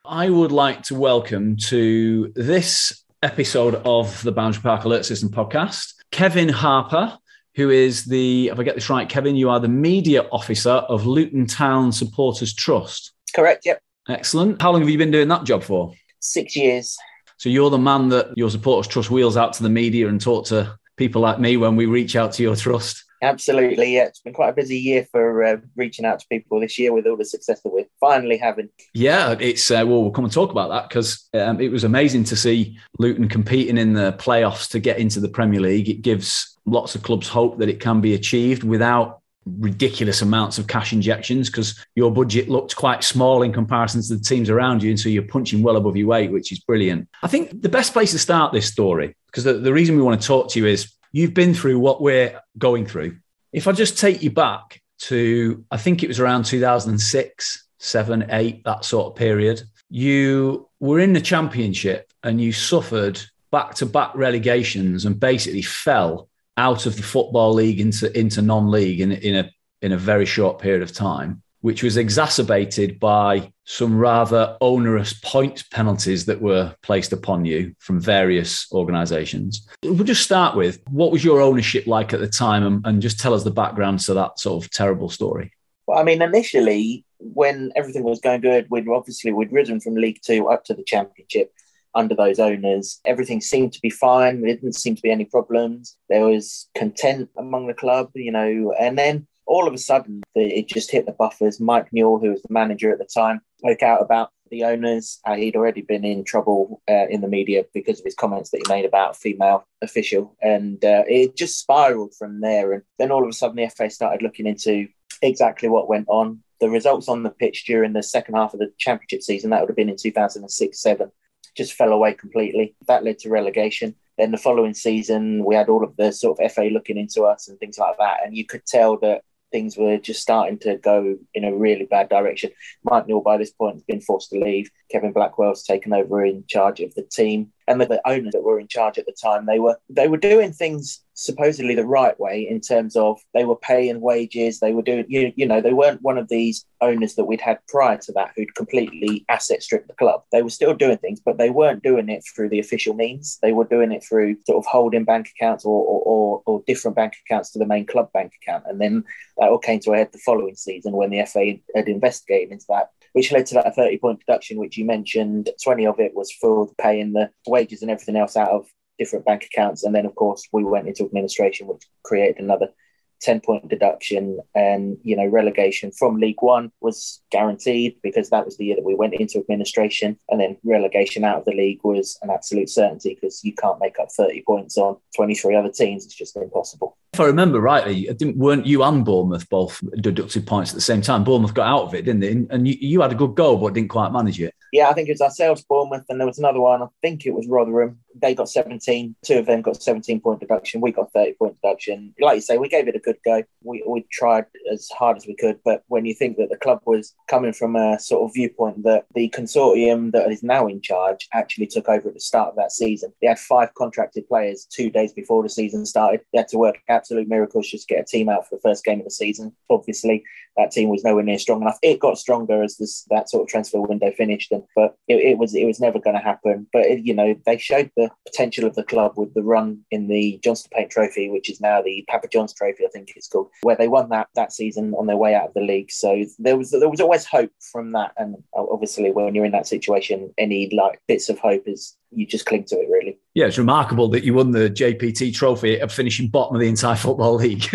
[0.06, 5.95] I would like to welcome to this episode of the Boundary Park Alert System podcast
[6.16, 7.20] Kevin Harper,
[7.56, 11.06] who is the, if I get this right, Kevin, you are the media officer of
[11.06, 13.12] Luton Town Supporters Trust.
[13.36, 13.82] Correct, yep.
[14.08, 14.62] Excellent.
[14.62, 15.94] How long have you been doing that job for?
[16.22, 16.98] Six years.
[17.36, 20.46] So you're the man that your supporters trust wheels out to the media and talk
[20.46, 23.04] to people like me when we reach out to your trust.
[23.26, 24.06] Absolutely, yeah.
[24.06, 27.08] It's been quite a busy year for uh, reaching out to people this year with
[27.08, 28.70] all the success that we're finally having.
[28.94, 32.24] Yeah, it's uh, well, we'll come and talk about that because um, it was amazing
[32.26, 35.90] to see Luton competing in the playoffs to get into the Premier League.
[35.90, 40.68] It gives lots of clubs hope that it can be achieved without ridiculous amounts of
[40.68, 44.90] cash injections because your budget looked quite small in comparison to the teams around you.
[44.90, 47.08] And so you're punching well above your weight, which is brilliant.
[47.22, 50.20] I think the best place to start this story, because the, the reason we want
[50.20, 53.16] to talk to you is you've been through what we're going through.
[53.54, 58.66] If I just take you back to, I think it was around 2006, seven, eight,
[58.66, 64.14] that sort of period, you were in the championship and you suffered back to back
[64.14, 69.50] relegations and basically fell out of the football league into into non-league in, in a
[69.82, 75.64] in a very short period of time, which was exacerbated by some rather onerous point
[75.72, 79.68] penalties that were placed upon you from various organisations.
[79.82, 83.20] We'll just start with what was your ownership like at the time, and, and just
[83.20, 85.54] tell us the background to that sort of terrible story.
[85.88, 90.20] Well, I mean, initially, when everything was going good, we'd obviously we'd risen from League
[90.24, 91.52] Two up to the Championship
[91.96, 93.02] under those owners.
[93.06, 94.42] Everything seemed to be fine.
[94.42, 95.98] There didn't seem to be any problems.
[96.10, 100.68] There was content among the club, you know, and then all of a sudden it
[100.68, 101.60] just hit the buffers.
[101.60, 105.20] Mike Newell, who was the manager at the time, spoke out about the owners.
[105.26, 108.62] Uh, he'd already been in trouble uh, in the media because of his comments that
[108.66, 112.74] he made about female official, and uh, it just spiraled from there.
[112.74, 114.88] And then all of a sudden, the FA started looking into
[115.22, 116.42] exactly what went on.
[116.60, 119.70] The results on the pitch during the second half of the championship season, that would
[119.70, 121.12] have been in 2006 7,
[121.56, 122.76] just fell away completely.
[122.88, 123.96] That led to relegation.
[124.18, 127.50] Then the following season, we had all of the sort of FA looking into us
[127.50, 128.20] and things like that.
[128.26, 129.24] And you could tell that
[129.56, 132.52] things were just starting to go in a really bad direction.
[132.84, 134.70] Mike Newell, by this point, has been forced to leave.
[134.92, 138.60] Kevin Blackwell's taken over in charge of the team and the, the owners that were
[138.60, 142.48] in charge at the time they were they were doing things supposedly the right way
[142.48, 146.02] in terms of they were paying wages they were doing you, you know they weren't
[146.02, 149.94] one of these owners that we'd had prior to that who'd completely asset stripped the
[149.94, 150.24] club.
[150.32, 153.40] They were still doing things but they weren't doing it through the official means.
[153.42, 156.96] They were doing it through sort of holding bank accounts or or, or, or different
[156.96, 158.66] bank accounts to the main club bank account.
[158.68, 159.04] And then
[159.38, 162.66] that all came to a head the following season when the FA had investigated into
[162.70, 165.50] that which led to that 30 point deduction, which you mentioned.
[165.64, 168.68] 20 of it was for paying the wages and everything else out of
[169.00, 169.86] different bank accounts.
[169.86, 172.74] And then, of course, we went into administration, which created another
[173.22, 178.58] 10 point deduction and you know relegation from league one was guaranteed because that was
[178.58, 182.20] the year that we went into administration and then relegation out of the league was
[182.24, 186.14] an absolute certainty because you can't make up 30 points on 23 other teams it's
[186.14, 190.82] just impossible if I remember rightly, weren't you and Bournemouth both deducted points at the
[190.82, 191.24] same time?
[191.24, 192.54] Bournemouth got out of it, didn't they?
[192.54, 194.54] And you, you had a good goal, but didn't quite manage it.
[194.76, 196.84] Yeah, I think it was ourselves, Bournemouth, and there was another one.
[196.84, 197.98] I think it was Rotherham.
[198.22, 199.16] They got 17.
[199.24, 200.82] Two of them got 17 point deduction.
[200.82, 202.14] We got 30 point deduction.
[202.20, 203.44] Like you say, we gave it a good go.
[203.64, 205.62] We, we tried as hard as we could.
[205.64, 209.06] But when you think that the club was coming from a sort of viewpoint that
[209.16, 212.74] the consortium that is now in charge actually took over at the start of that
[212.74, 216.20] season, they had five contracted players two days before the season started.
[216.34, 218.84] They had to work absolute miracles just to get a team out for the first
[218.84, 219.56] game of the season.
[219.70, 220.24] Obviously,
[220.58, 221.78] that team was nowhere near strong enough.
[221.84, 225.38] It got stronger as this, that sort of transfer window finished, and but it, it
[225.38, 226.68] was it was never going to happen.
[226.74, 230.08] But it, you know, they showed the potential of the club with the run in
[230.08, 233.50] the Johnston Paint Trophy, which is now the Papa John's Trophy, I think it's called,
[233.62, 235.92] where they won that that season on their way out of the league.
[235.92, 239.68] So there was there was always hope from that, and obviously when you're in that
[239.68, 243.18] situation, any like bits of hope is you just cling to it really.
[243.34, 246.96] Yeah, it's remarkable that you won the JPT trophy of finishing bottom of the entire
[246.96, 247.66] football league.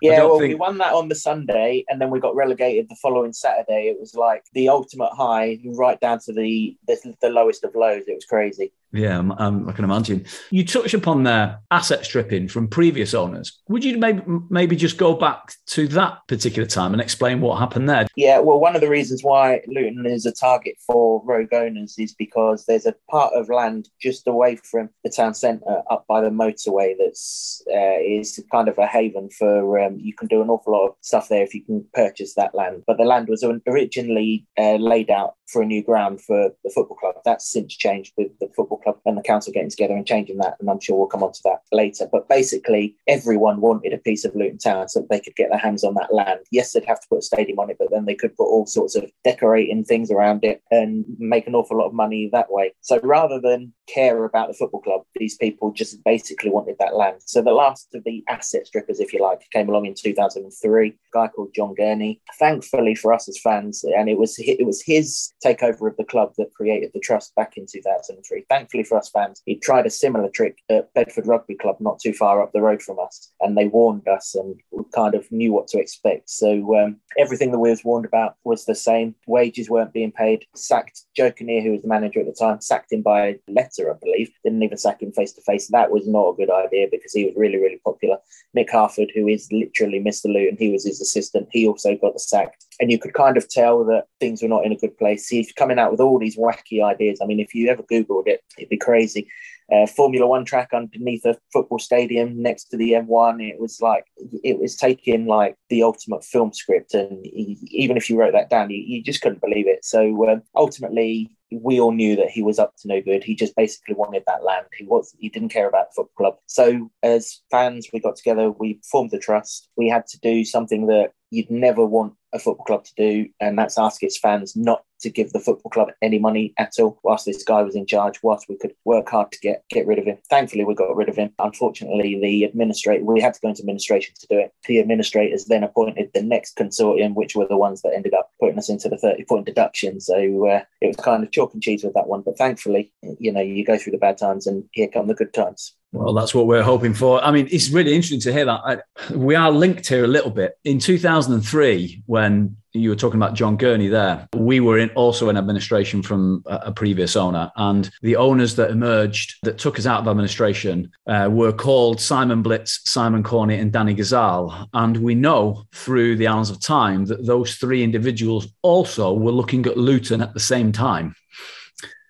[0.00, 0.50] yeah, well, think...
[0.50, 3.88] we won that on the Sunday, and then we got relegated the following Saturday.
[3.88, 8.04] It was like the ultimate high, right down to the the, the lowest of lows.
[8.06, 8.72] It was crazy.
[8.94, 10.24] Yeah, um, I can imagine.
[10.50, 13.60] You touched upon their asset stripping from previous owners.
[13.68, 17.88] Would you maybe maybe just go back to that particular time and explain what happened
[17.88, 18.06] there?
[18.14, 22.14] Yeah, well, one of the reasons why Luton is a target for rogue owners is
[22.14, 26.30] because there's a part of land just away from the town centre, up by the
[26.30, 29.80] motorway, that's uh, is kind of a haven for.
[29.80, 32.54] Um, you can do an awful lot of stuff there if you can purchase that
[32.54, 32.84] land.
[32.86, 36.96] But the land was originally uh, laid out for a new ground for the football
[36.96, 37.16] club.
[37.24, 40.56] That's since changed with the football club and the council getting together and changing that.
[40.60, 42.08] And I'm sure we'll come on to that later.
[42.10, 45.84] But basically, everyone wanted a piece of Luton Town so they could get their hands
[45.84, 46.40] on that land.
[46.50, 48.66] Yes, they'd have to put a stadium on it, but then they could put all
[48.66, 52.72] sorts of decorating things around it and make an awful lot of money that way.
[52.80, 57.16] So rather than care about the football club, these people just basically wanted that land.
[57.24, 60.88] So the last of the asset strippers, if you like, came along in 2003.
[60.88, 62.20] A guy called John Gurney.
[62.38, 66.32] Thankfully for us as fans, and it was it was his takeover of the club
[66.38, 68.44] that created the trust back in 2003.
[68.48, 72.12] Thankfully for us fans, he tried a similar trick at Bedford Rugby Club, not too
[72.12, 74.58] far up the road from us, and they warned us and
[74.94, 76.30] kind of knew what to expect.
[76.30, 79.14] So um, everything that we was warned about was the same.
[79.26, 80.46] Wages weren't being paid.
[80.54, 83.98] Sacked Joe Kinnear, who was the manager at the time, sacked him by letter, I
[84.02, 84.30] believe.
[84.42, 85.68] Didn't even sack him face to face.
[85.68, 88.16] That was not a good idea because he was really, really popular.
[88.56, 90.26] Mick Harford, who is literally Mr.
[90.26, 91.48] Luton, and he was his assistant.
[91.50, 92.54] He also got the sack.
[92.80, 95.26] And you could kind of tell that things were not in a good place.
[95.26, 97.20] See, he's coming out with all these wacky ideas.
[97.22, 99.28] I mean, if you ever Googled it, it'd be crazy.
[99.72, 103.48] Uh, Formula One track underneath a football stadium next to the M1.
[103.48, 104.04] It was like
[104.42, 108.50] it was taking like the ultimate film script, and he, even if you wrote that
[108.50, 109.84] down, you, you just couldn't believe it.
[109.84, 111.30] So um, ultimately,
[111.62, 113.24] we all knew that he was up to no good.
[113.24, 114.66] He just basically wanted that land.
[114.76, 116.36] He was he didn't care about the football club.
[116.46, 119.68] So as fans, we got together, we formed the trust.
[119.76, 123.58] We had to do something that you'd never want a football club to do, and
[123.58, 127.26] that's ask its fans not to give the football club any money at all whilst
[127.26, 130.04] this guy was in charge, whilst we could work hard to get get rid of
[130.04, 130.18] him.
[130.30, 131.30] Thankfully, we got rid of him.
[131.38, 134.52] Unfortunately, the administrator we had to go into administration to do it.
[134.66, 138.58] The administrators then appointed the next consortium, which were the ones that ended up putting
[138.58, 140.00] us into the 30 point deduction.
[140.00, 142.22] So uh, it was kind of chalk and cheese with that one.
[142.22, 145.32] But thankfully, you know, you go through the bad times and here come the good
[145.32, 145.74] times.
[145.92, 147.22] Well, that's what we're hoping for.
[147.22, 148.60] I mean, it's really interesting to hear that.
[148.64, 150.58] I, we are linked here a little bit.
[150.64, 155.36] In 2003, when you were talking about John Gurney there, we were in also in
[155.36, 157.52] administration from a, a previous owner.
[157.54, 162.42] And the owners that emerged that took us out of administration uh, were called Simon
[162.42, 164.66] Blitz, Simon Corney, and Danny Gazal.
[164.74, 169.64] And we know through the annals of time that those three individuals also were looking
[169.66, 171.14] at Luton at the same time.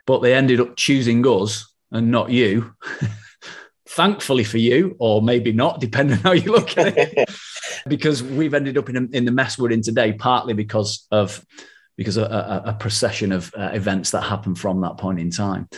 [0.06, 2.74] But they ended up choosing us and not you.
[3.94, 7.30] thankfully for you, or maybe not, depending on how you look at it,
[7.88, 11.44] because we've ended up in, a, in the mess we're in today, partly because of
[11.96, 15.68] because a, a, a procession of uh, events that happened from that point in time.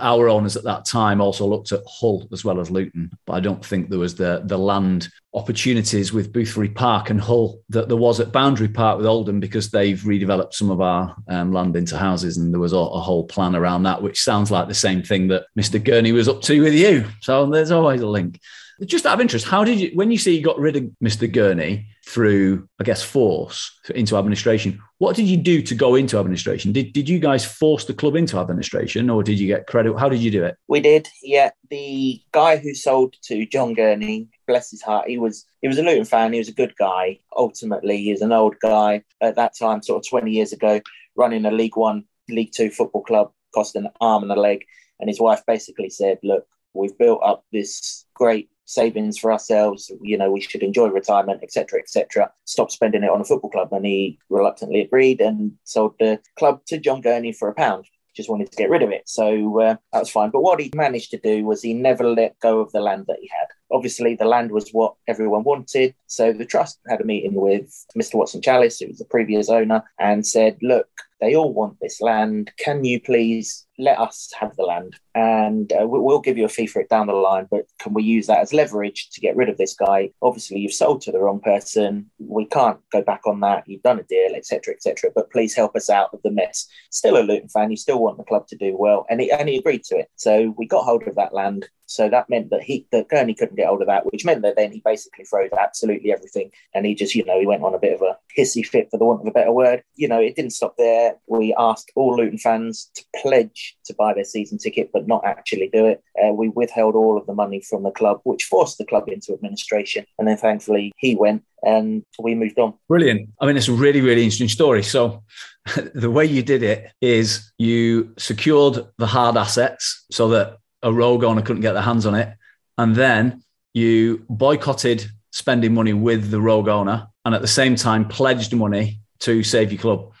[0.00, 3.40] Our owners at that time also looked at Hull as well as Luton, but I
[3.40, 7.96] don't think there was the the land opportunities with Boothferry Park and Hull that there
[7.96, 11.96] was at Boundary Park with Oldham because they've redeveloped some of our um, land into
[11.96, 15.02] houses, and there was a, a, whole plan around that, which sounds like the same
[15.02, 15.82] thing that Mr.
[15.82, 17.04] Gurney was up to with you.
[17.20, 18.40] So there's always a link.
[18.84, 21.30] Just out of interest, how did you, when you say you got rid of Mr.
[21.30, 26.72] Gurney through, I guess, force into administration, what did you do to go into administration?
[26.72, 29.98] Did, did you guys force the club into administration or did you get credit?
[29.98, 30.56] How did you do it?
[30.68, 31.50] We did, yeah.
[31.70, 35.82] The guy who sold to John Gurney, bless his heart, he was he was a
[35.82, 37.20] Luton fan, he was a good guy.
[37.36, 40.80] Ultimately, he was an old guy at that time, sort of 20 years ago,
[41.16, 44.64] running a League One, League Two football club, cost an arm and a leg.
[45.00, 49.90] And his wife basically said, Look, we've built up this great savings for ourselves.
[50.02, 52.30] You know, we should enjoy retirement, etc., etc.
[52.44, 56.60] Stop spending it on a football club, and he reluctantly agreed and sold the club
[56.66, 57.86] to John Gurney for a pound.
[58.14, 60.30] Just wanted to get rid of it, so uh, that was fine.
[60.30, 63.18] But what he managed to do was he never let go of the land that
[63.20, 63.48] he had.
[63.70, 68.14] Obviously, the land was what everyone wanted, so the trust had a meeting with Mr.
[68.14, 70.88] Watson-Challis, who was the previous owner, and said, "Look,
[71.24, 72.52] they all want this land.
[72.58, 74.96] Can you please let us have the land?
[75.14, 78.02] And uh, we'll give you a fee for it down the line but can we
[78.02, 80.10] use that as leverage to get rid of this guy?
[80.20, 82.10] Obviously you've sold to the wrong person.
[82.18, 83.64] We can't go back on that.
[83.66, 86.66] You've done a deal etc etc but please help us out of the mess.
[86.90, 87.70] Still a luton fan.
[87.70, 89.06] You still want the club to do well.
[89.08, 90.10] And he, and he agreed to it.
[90.16, 93.56] So we got hold of that land so that meant that he that Gurney couldn't
[93.56, 96.50] get hold of that, which meant that then he basically froze absolutely everything.
[96.74, 98.98] And he just, you know, he went on a bit of a hissy fit for
[98.98, 99.82] the want of a better word.
[99.94, 101.16] You know, it didn't stop there.
[101.26, 105.68] We asked all Luton fans to pledge to buy their season ticket, but not actually
[105.72, 106.02] do it.
[106.22, 109.32] Uh, we withheld all of the money from the club, which forced the club into
[109.32, 110.06] administration.
[110.18, 112.74] And then thankfully he went and we moved on.
[112.88, 113.30] Brilliant.
[113.40, 114.82] I mean, it's a really, really interesting story.
[114.82, 115.22] So,
[115.94, 121.24] the way you did it is you secured the hard assets so that a rogue
[121.24, 122.32] owner couldn't get their hands on it,
[122.78, 128.06] and then you boycotted spending money with the rogue owner, and at the same time
[128.06, 130.12] pledged money to save your club.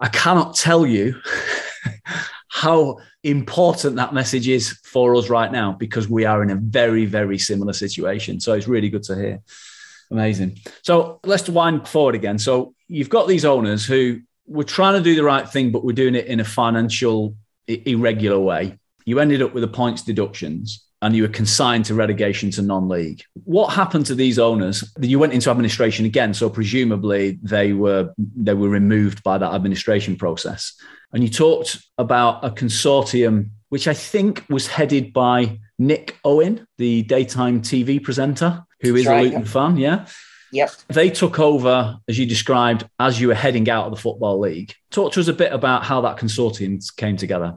[0.00, 1.20] I cannot tell you
[2.48, 7.06] how important that message is for us right now because we are in a very,
[7.06, 8.40] very similar situation.
[8.40, 9.42] So it's really good to hear.
[10.10, 10.58] Amazing.
[10.82, 12.38] So let's wind forward again.
[12.38, 15.92] So you've got these owners who were trying to do the right thing, but we're
[15.92, 18.78] doing it in a financial, irregular way.
[19.04, 23.22] You ended up with the points deductions and you were consigned to relegation to non-league.
[23.44, 24.90] What happened to these owners?
[24.98, 30.16] You went into administration again, so presumably they were they were removed by that administration
[30.16, 30.72] process.
[31.12, 37.02] And you talked about a consortium which I think was headed by Nick Owen, the
[37.02, 39.76] daytime TV presenter, who is right, a Luton fan.
[39.76, 40.06] Yeah.
[40.54, 40.70] Yep.
[40.88, 44.72] They took over, as you described, as you were heading out of the Football League.
[44.90, 47.56] Talk to us a bit about how that consortium came together.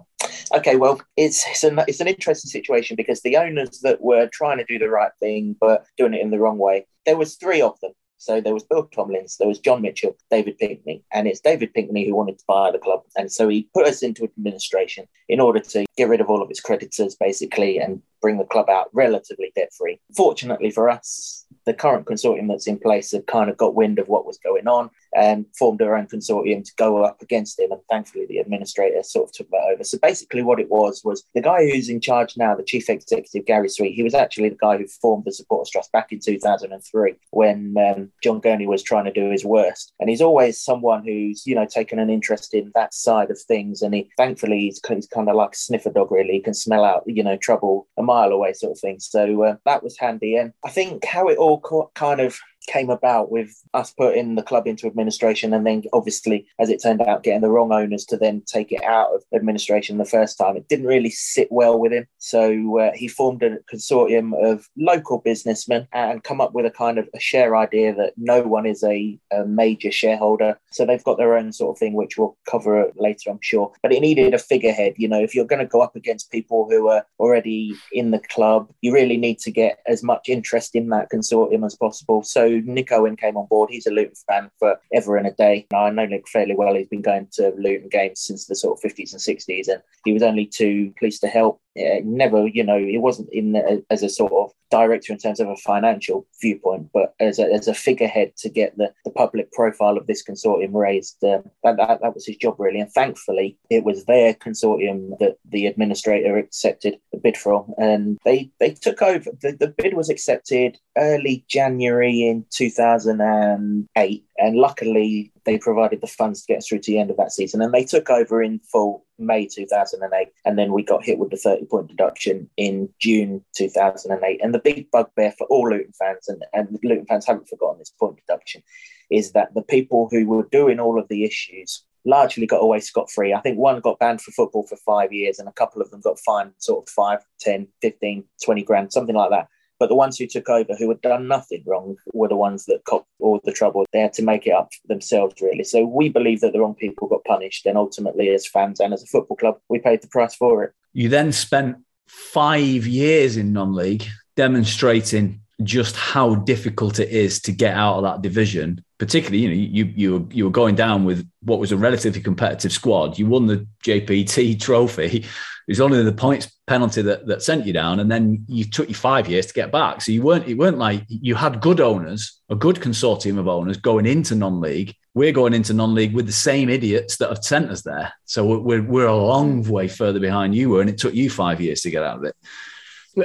[0.56, 4.58] Okay, well, it's it's an, it's an interesting situation because the owners that were trying
[4.58, 7.62] to do the right thing but doing it in the wrong way, there was three
[7.62, 7.92] of them.
[8.18, 12.08] So there was Bill Tomlins, there was John Mitchell, David Pinkney, and it's David Pinkney
[12.08, 13.04] who wanted to buy the club.
[13.16, 16.50] And so he put us into administration in order to get rid of all of
[16.50, 20.00] its creditors, basically, and bring the club out relatively debt free.
[20.16, 24.08] Fortunately for us, the current consortium that's in place had kind of got wind of
[24.08, 27.72] what was going on and formed their own consortium to go up against him.
[27.72, 29.84] And thankfully, the administrator sort of took that over.
[29.84, 33.46] So basically, what it was was the guy who's in charge now, the chief executive,
[33.46, 37.16] Gary Sweet, he was actually the guy who formed the Supporters Trust back in 2003
[37.32, 39.94] when um, John Gurney was trying to do his worst.
[40.00, 43.82] And he's always someone who's, you know, taken an interest in that side of things.
[43.82, 46.34] And he, thankfully, he's, he's kind of like a sniffer dog, really.
[46.34, 49.00] He can smell out, you know, trouble a mile away, sort of thing.
[49.00, 50.36] So uh, that was handy.
[50.36, 54.44] And I think how it all co- kind of came about with us putting the
[54.44, 58.18] club into administration and then obviously as it turned out getting the wrong owners to
[58.18, 60.58] then take it out of administration the first time.
[60.58, 62.08] It didn't really sit well with him.
[62.18, 66.98] So uh, he formed a consortium of local businessmen and come up with a kind
[66.98, 70.60] of a share idea that no one is a, a major shareholder.
[70.72, 73.72] So they've got their own sort of thing which we'll cover later i'm sure.
[73.82, 74.96] But it needed a figurehead.
[74.98, 78.20] You know if you're going to go up against people who are already in the
[78.20, 82.24] club you really need to get as much interest in that consortium as possible.
[82.24, 83.70] So Nick Owen came on board.
[83.70, 85.68] He's a Luton fan for ever and a day.
[85.72, 86.76] Now, I know Nick fairly well.
[86.76, 90.14] He's been going to Luton games since the sort of 50s and 60s, and he
[90.14, 91.62] was only too pleased to help.
[91.78, 95.40] Uh, never, you know, he wasn't in the, as a sort of director in terms
[95.40, 99.52] of a financial viewpoint, but as a, as a figurehead to get the, the public
[99.52, 101.24] profile of this consortium raised.
[101.24, 102.80] Uh, that, that, that was his job, really.
[102.80, 108.52] And thankfully, it was their consortium that the administrator accepted the bid from, and they,
[108.60, 109.32] they took over.
[109.42, 114.24] The, the bid was accepted early January in 2008.
[114.40, 117.32] And luckily, they provided the funds to get us through to the end of that
[117.32, 117.62] season.
[117.62, 120.28] And they took over in full May 2008.
[120.44, 124.42] And then we got hit with the 30 point deduction in June 2008.
[124.44, 127.94] And the big bugbear for all Luton fans, and, and Luton fans haven't forgotten this
[127.98, 128.62] point deduction,
[129.10, 133.10] is that the people who were doing all of the issues largely got away scot
[133.10, 133.34] free.
[133.34, 136.02] I think one got banned for football for five years, and a couple of them
[136.02, 139.48] got fined sort of 5, 10, 15, 20 grand, something like that.
[139.80, 142.84] But the ones who took over, who had done nothing wrong, were the ones that
[142.86, 143.86] copped all the trouble.
[143.92, 145.64] They had to make it up themselves, really.
[145.64, 147.66] So we believe that the wrong people got punished.
[147.66, 150.74] And ultimately, as fans and as a football club, we paid the price for it.
[150.94, 154.06] You then spent five years in non league
[154.36, 158.84] demonstrating just how difficult it is to get out of that division.
[159.00, 162.72] Particularly, you know, you you you were going down with what was a relatively competitive
[162.72, 163.18] squad.
[163.18, 165.26] You won the JPT trophy.
[165.68, 168.88] It was only the points penalty that, that sent you down, and then you took
[168.88, 170.02] you five years to get back.
[170.02, 173.78] So you weren't it weren't like you had good owners, a good consortium of owners
[173.78, 174.96] going into non-league.
[175.14, 178.14] We're going into non-league with the same idiots that have sent us there.
[178.26, 181.62] So we're we're a long way further behind you were, and it took you five
[181.62, 182.36] years to get out of it.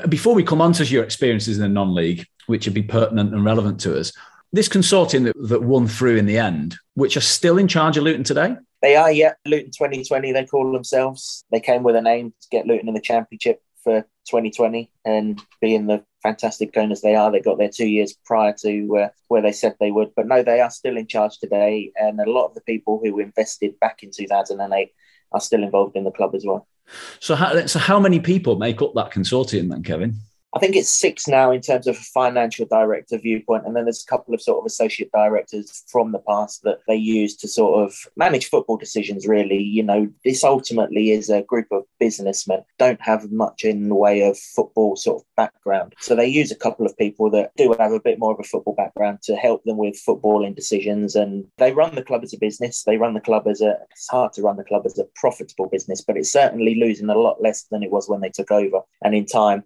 [0.08, 3.44] Before we come on to your experiences in the non-league, which would be pertinent and
[3.44, 4.12] relevant to us,
[4.52, 8.04] this consortium that, that won through in the end, which are still in charge of
[8.04, 8.56] Luton today.
[8.80, 9.34] They are, yeah.
[9.46, 11.44] Luton 2020, they call themselves.
[11.50, 15.86] They came with a name to get Luton in the championship for 2020 and being
[15.86, 19.52] the fantastic owners they are, they got there two years prior to uh, where they
[19.52, 20.14] said they would.
[20.14, 21.92] But no, they are still in charge today.
[21.96, 24.92] And a lot of the people who invested back in 2008
[25.32, 26.66] are still involved in the club as well.
[27.20, 30.16] So, how, so how many people make up that consortium then, Kevin?
[30.54, 34.04] I think it's six now in terms of a financial director viewpoint, and then there's
[34.04, 37.82] a couple of sort of associate directors from the past that they use to sort
[37.82, 39.26] of manage football decisions.
[39.26, 43.94] Really, you know, this ultimately is a group of businessmen don't have much in the
[43.94, 47.74] way of football sort of background, so they use a couple of people that do
[47.78, 51.46] have a bit more of a football background to help them with footballing decisions, and
[51.56, 52.82] they run the club as a business.
[52.82, 53.78] They run the club as a.
[53.90, 57.18] It's hard to run the club as a profitable business, but it's certainly losing a
[57.18, 59.64] lot less than it was when they took over, and in time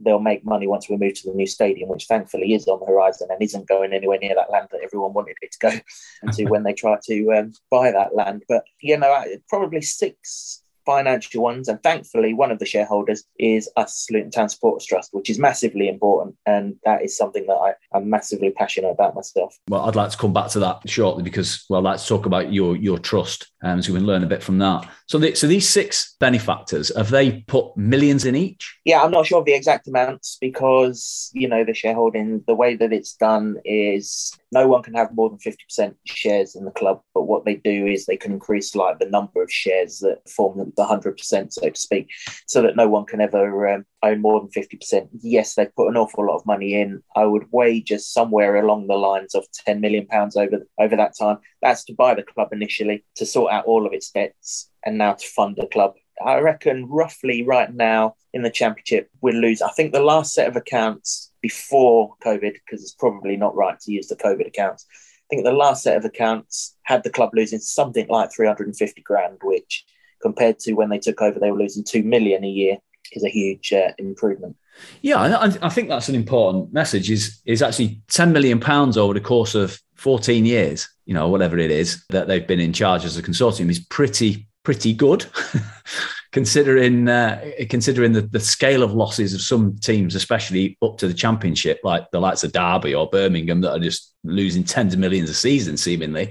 [0.00, 2.86] they'll make money once we move to the new stadium, which thankfully is on the
[2.86, 6.44] horizon and isn't going anywhere near that land that everyone wanted it to go to
[6.46, 8.44] when they try to um, buy that land.
[8.48, 11.68] But you know, probably six financial ones.
[11.68, 15.86] And thankfully, one of the shareholders is us, Luton Town Supporters Trust, which is massively
[15.86, 16.34] important.
[16.46, 19.54] And that is something that I, am massively passionate about myself.
[19.68, 22.74] Well, I'd like to come back to that shortly because, well, let's talk about your
[22.74, 24.88] your trust um, so we can learn a bit from that.
[25.06, 28.78] So, the, so these six benefactors, have they put millions in each?
[28.84, 32.76] Yeah, I'm not sure of the exact amounts because, you know, the shareholding, the way
[32.76, 37.00] that it's done is no one can have more than 50% shares in the club.
[37.14, 40.58] But what they do is they can increase like the number of shares that form
[40.58, 42.08] the 100%, so to speak,
[42.46, 45.08] so that no one can ever um, own more than 50%.
[45.20, 47.02] Yes, they've put an awful lot of money in.
[47.16, 51.38] I would wager somewhere along the lines of 10 million pounds over, over that time.
[51.62, 55.14] That's to buy the club initially, to sort out all of its debts, and now
[55.14, 55.94] to fund the club.
[56.24, 59.62] I reckon roughly right now in the championship, we'll lose.
[59.62, 63.92] I think the last set of accounts before COVID, because it's probably not right to
[63.92, 64.86] use the COVID accounts.
[64.90, 69.38] I think the last set of accounts had the club losing something like 350 grand,
[69.42, 69.84] which
[70.22, 72.78] compared to when they took over, they were losing 2 million a year,
[73.12, 74.56] is a huge uh, improvement.
[75.02, 77.10] Yeah, I, I, think that's an important message.
[77.10, 81.58] Is is actually 10 million pounds over the course of 14 years, you know, whatever
[81.58, 85.26] it is that they've been in charge as a consortium is pretty pretty good.
[86.32, 91.14] considering uh, considering the, the scale of losses of some teams, especially up to the
[91.14, 95.30] championship, like the likes of Derby or Birmingham, that are just losing tens of millions
[95.30, 96.30] a season, seemingly.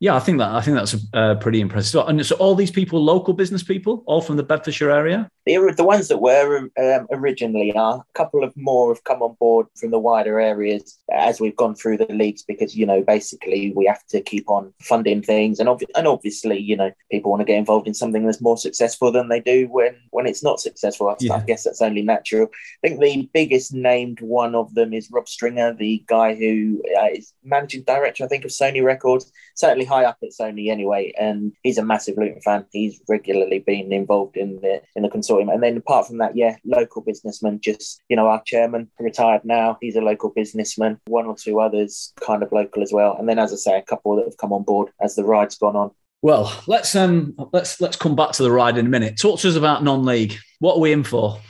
[0.00, 2.06] Yeah, I think that I think that's uh, pretty impressive.
[2.06, 5.28] And so, all these people, local business people, all from the Bedfordshire area.
[5.44, 9.34] The, the ones that were um, originally are a couple of more have come on
[9.40, 13.72] board from the wider areas as we've gone through the leagues because you know basically
[13.74, 17.40] we have to keep on funding things and, ob- and obviously you know people want
[17.40, 20.60] to get involved in something that's more successful than they do when when it's not
[20.60, 21.08] successful.
[21.08, 21.36] I, yeah.
[21.36, 22.48] I guess that's only natural.
[22.84, 27.08] I think the biggest named one of them is Rob Stringer, the guy who uh,
[27.14, 31.52] is managing director I think of Sony Records, certainly high up at Sony anyway, and
[31.62, 32.66] he's a massive Luton fan.
[32.70, 36.56] He's regularly been involved in the in the consortium and then apart from that, yeah,
[36.64, 37.60] local businessmen.
[37.60, 39.78] Just you know, our chairman retired now.
[39.80, 41.00] He's a local businessman.
[41.06, 43.16] One or two others kind of local as well.
[43.18, 45.56] And then, as I say, a couple that have come on board as the ride's
[45.56, 45.90] gone on.
[46.20, 49.16] Well, let's um let's let's come back to the ride in a minute.
[49.16, 50.36] Talk to us about non-league.
[50.58, 51.40] What are we in for?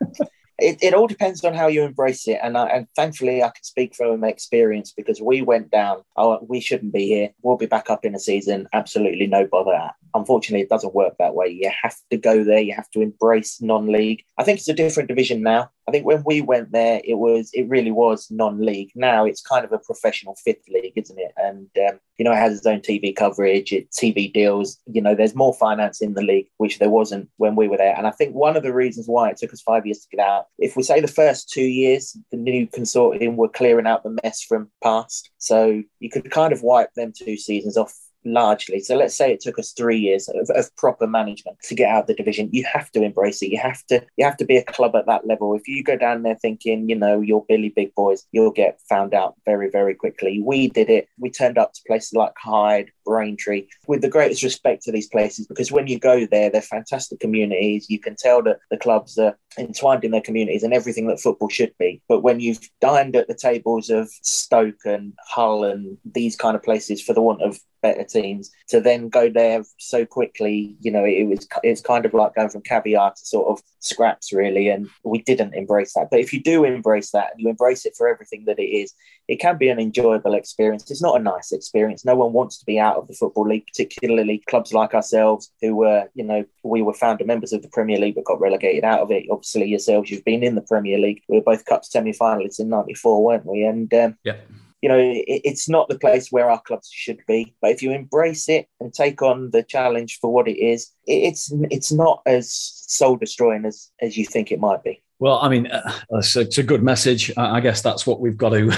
[0.60, 2.38] it, it all depends on how you embrace it.
[2.42, 6.02] And, I, and thankfully, I can speak from experience because we went down.
[6.16, 7.30] Oh, we shouldn't be here.
[7.42, 8.68] We'll be back up in a season.
[8.72, 9.90] Absolutely no bother.
[10.14, 11.48] Unfortunately, it doesn't work that way.
[11.48, 12.60] You have to go there.
[12.60, 14.24] You have to embrace non-league.
[14.38, 15.70] I think it's a different division now.
[15.88, 18.92] I think when we went there, it was it really was non-league.
[18.94, 21.32] Now it's kind of a professional fifth league, isn't it?
[21.36, 24.78] And um, you know, it has its own TV coverage, it TV deals.
[24.86, 27.96] You know, there's more finance in the league, which there wasn't when we were there.
[27.96, 30.24] And I think one of the reasons why it took us five years to get
[30.24, 34.16] out, if we say the first two years, the new consortium were clearing out the
[34.22, 37.94] mess from past, so you could kind of wipe them two seasons off
[38.24, 38.80] largely.
[38.80, 42.02] So let's say it took us three years of, of, proper management to get out
[42.02, 42.48] of the division.
[42.52, 43.50] You have to embrace it.
[43.50, 45.54] You have to you have to be a club at that level.
[45.54, 49.14] If you go down there thinking, you know, you're Billy Big Boys, you'll get found
[49.14, 50.40] out very, very quickly.
[50.42, 51.08] We did it.
[51.18, 55.48] We turned up to places like Hyde, Braintree, with the greatest respect to these places
[55.48, 57.90] because when you go there, they're fantastic communities.
[57.90, 61.48] You can tell that the clubs are entwined in their communities and everything that football
[61.48, 62.00] should be.
[62.08, 66.62] But when you've dined at the tables of Stoke and Hull and these kind of
[66.62, 71.02] places for the want of better teams to then go there so quickly you know
[71.02, 74.86] it was it's kind of like going from caviar to sort of scraps really and
[75.02, 78.06] we didn't embrace that but if you do embrace that and you embrace it for
[78.06, 78.92] everything that it is
[79.30, 80.90] it can be an enjoyable experience.
[80.90, 82.04] It's not a nice experience.
[82.04, 85.76] No one wants to be out of the football league particularly clubs like ourselves who
[85.76, 88.98] were you know we were founder members of the premier league but got relegated out
[88.98, 89.26] of it.
[89.30, 91.22] Obviously yourselves you've been in the premier league.
[91.28, 93.62] We were both cup semi-finalists in 94 weren't we?
[93.62, 94.36] And um, yeah.
[94.82, 97.54] you know, it, it's not the place where our clubs should be.
[97.62, 101.22] But if you embrace it and take on the challenge for what it is, it,
[101.30, 105.04] it's it's not as soul destroying as as you think it might be.
[105.20, 107.30] Well, I mean, uh, it's, a, it's, a, good message.
[107.36, 108.70] I guess that's what we've got to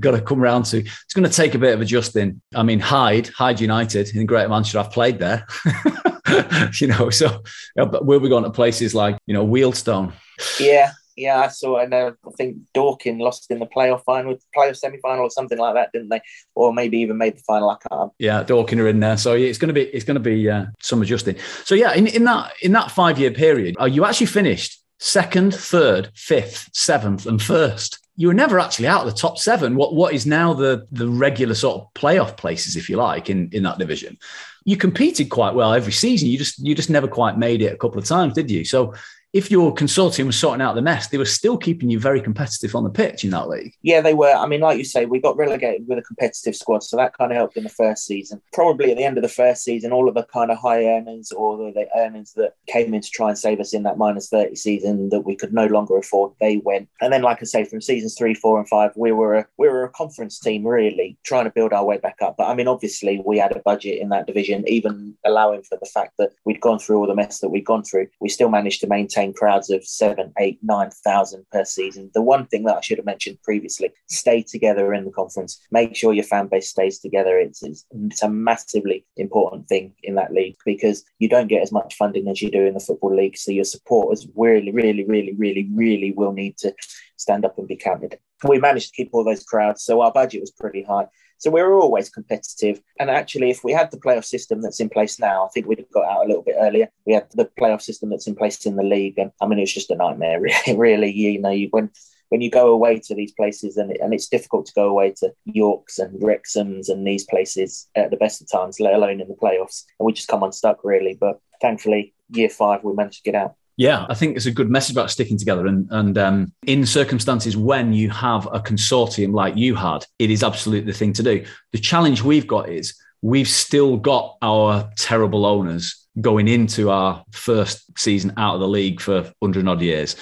[0.00, 0.80] got to come around to.
[0.80, 2.42] It's going to take a bit of adjusting.
[2.54, 5.46] I mean, Hyde, Hyde United in Greater Manchester, I've played there.
[6.74, 7.42] you know, so
[7.74, 10.12] we'll be going to places like you know Wealdstone.
[10.60, 14.76] Yeah, Yeah, I saw, and uh, I think Dorking lost in the playoff final, playoff
[14.76, 16.20] semi final, or something like that, didn't they?
[16.54, 17.70] Or maybe even made the final.
[17.70, 18.12] I can't.
[18.18, 20.66] Yeah, Dorking are in there, so it's going to be it's going to be uh,
[20.80, 21.36] some adjusting.
[21.64, 25.54] So yeah, in, in that in that five year period, are you actually finished second,
[25.54, 27.98] third, fifth, seventh, and first?
[28.16, 29.76] You were never actually out of the top seven.
[29.76, 33.48] What what is now the the regular sort of playoff places, if you like, in
[33.52, 34.18] in that division?
[34.64, 36.28] You competed quite well every season.
[36.28, 38.64] You just you just never quite made it a couple of times, did you?
[38.64, 38.94] So
[39.34, 42.74] if your consortium was sorting out the mess, they were still keeping you very competitive
[42.74, 43.74] on the pitch in that league.
[43.82, 44.32] Yeah, they were.
[44.32, 47.30] I mean, like you say, we got relegated with a competitive squad, so that kind
[47.30, 48.40] of helped in the first season.
[48.54, 51.30] Probably at the end of the first season, all of the kind of high earners
[51.30, 54.30] or the, the earners that came in to try and save us in that minus
[54.30, 56.88] 30 season that we could no longer afford, they went.
[57.02, 59.68] And then, like I say, from seasons three, four, and five, we were a, we
[59.68, 62.36] were a conference team, really, trying to build our way back up.
[62.38, 65.86] But I mean, obviously, we had a budget in that division, even allowing for the
[65.86, 68.08] fact that we'd gone through all the mess that we'd gone through.
[68.20, 72.10] We still managed to maintain crowds of seven, eight, nine thousand per season.
[72.14, 75.60] The one thing that I should have mentioned previously: stay together in the conference.
[75.70, 77.38] Make sure your fan base stays together.
[77.38, 81.72] It's, it's, it's a massively important thing in that league because you don't get as
[81.72, 83.36] much funding as you do in the football league.
[83.36, 86.74] So your supporters really, really, really, really, really will need to
[87.16, 88.18] stand up and be counted.
[88.44, 91.06] We managed to keep all those crowds, so our budget was pretty high.
[91.38, 92.80] So we were always competitive.
[92.98, 95.78] And actually, if we had the playoff system that's in place now, I think we'd
[95.78, 96.88] have got out a little bit earlier.
[97.06, 99.18] We had the playoff system that's in place in the league.
[99.18, 100.40] And I mean, it was just a nightmare,
[100.74, 101.10] really.
[101.10, 101.90] you know, you, when,
[102.30, 105.32] when you go away to these places, and, and it's difficult to go away to
[105.44, 109.34] Yorks and Wrexhams and these places at the best of times, let alone in the
[109.34, 109.84] playoffs.
[109.98, 111.16] And we just come unstuck, really.
[111.18, 113.54] But thankfully, year five, we managed to get out.
[113.78, 115.68] Yeah, I think it's a good message about sticking together.
[115.68, 120.42] And, and um, in circumstances when you have a consortium like you had, it is
[120.42, 121.46] absolutely the thing to do.
[121.70, 127.96] The challenge we've got is we've still got our terrible owners going into our first
[127.96, 130.16] season out of the league for 100 odd years.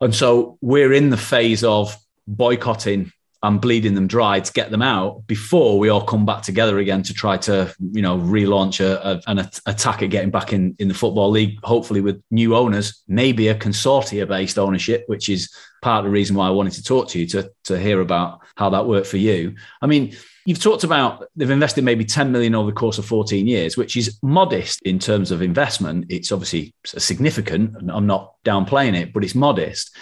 [0.00, 1.94] And so we're in the phase of
[2.26, 3.12] boycotting
[3.42, 7.02] and bleeding them dry to get them out before we all come back together again
[7.02, 10.88] to try to you know relaunch a, a, an attack at getting back in in
[10.88, 16.00] the football league hopefully with new owners maybe a consortia based ownership which is part
[16.00, 18.70] of the reason why I wanted to talk to you to to hear about how
[18.70, 20.16] that worked for you I mean
[20.48, 23.98] You've talked about they've invested maybe 10 million over the course of 14 years, which
[23.98, 26.06] is modest in terms of investment.
[26.08, 27.76] It's obviously significant.
[27.90, 29.94] I'm not downplaying it, but it's modest.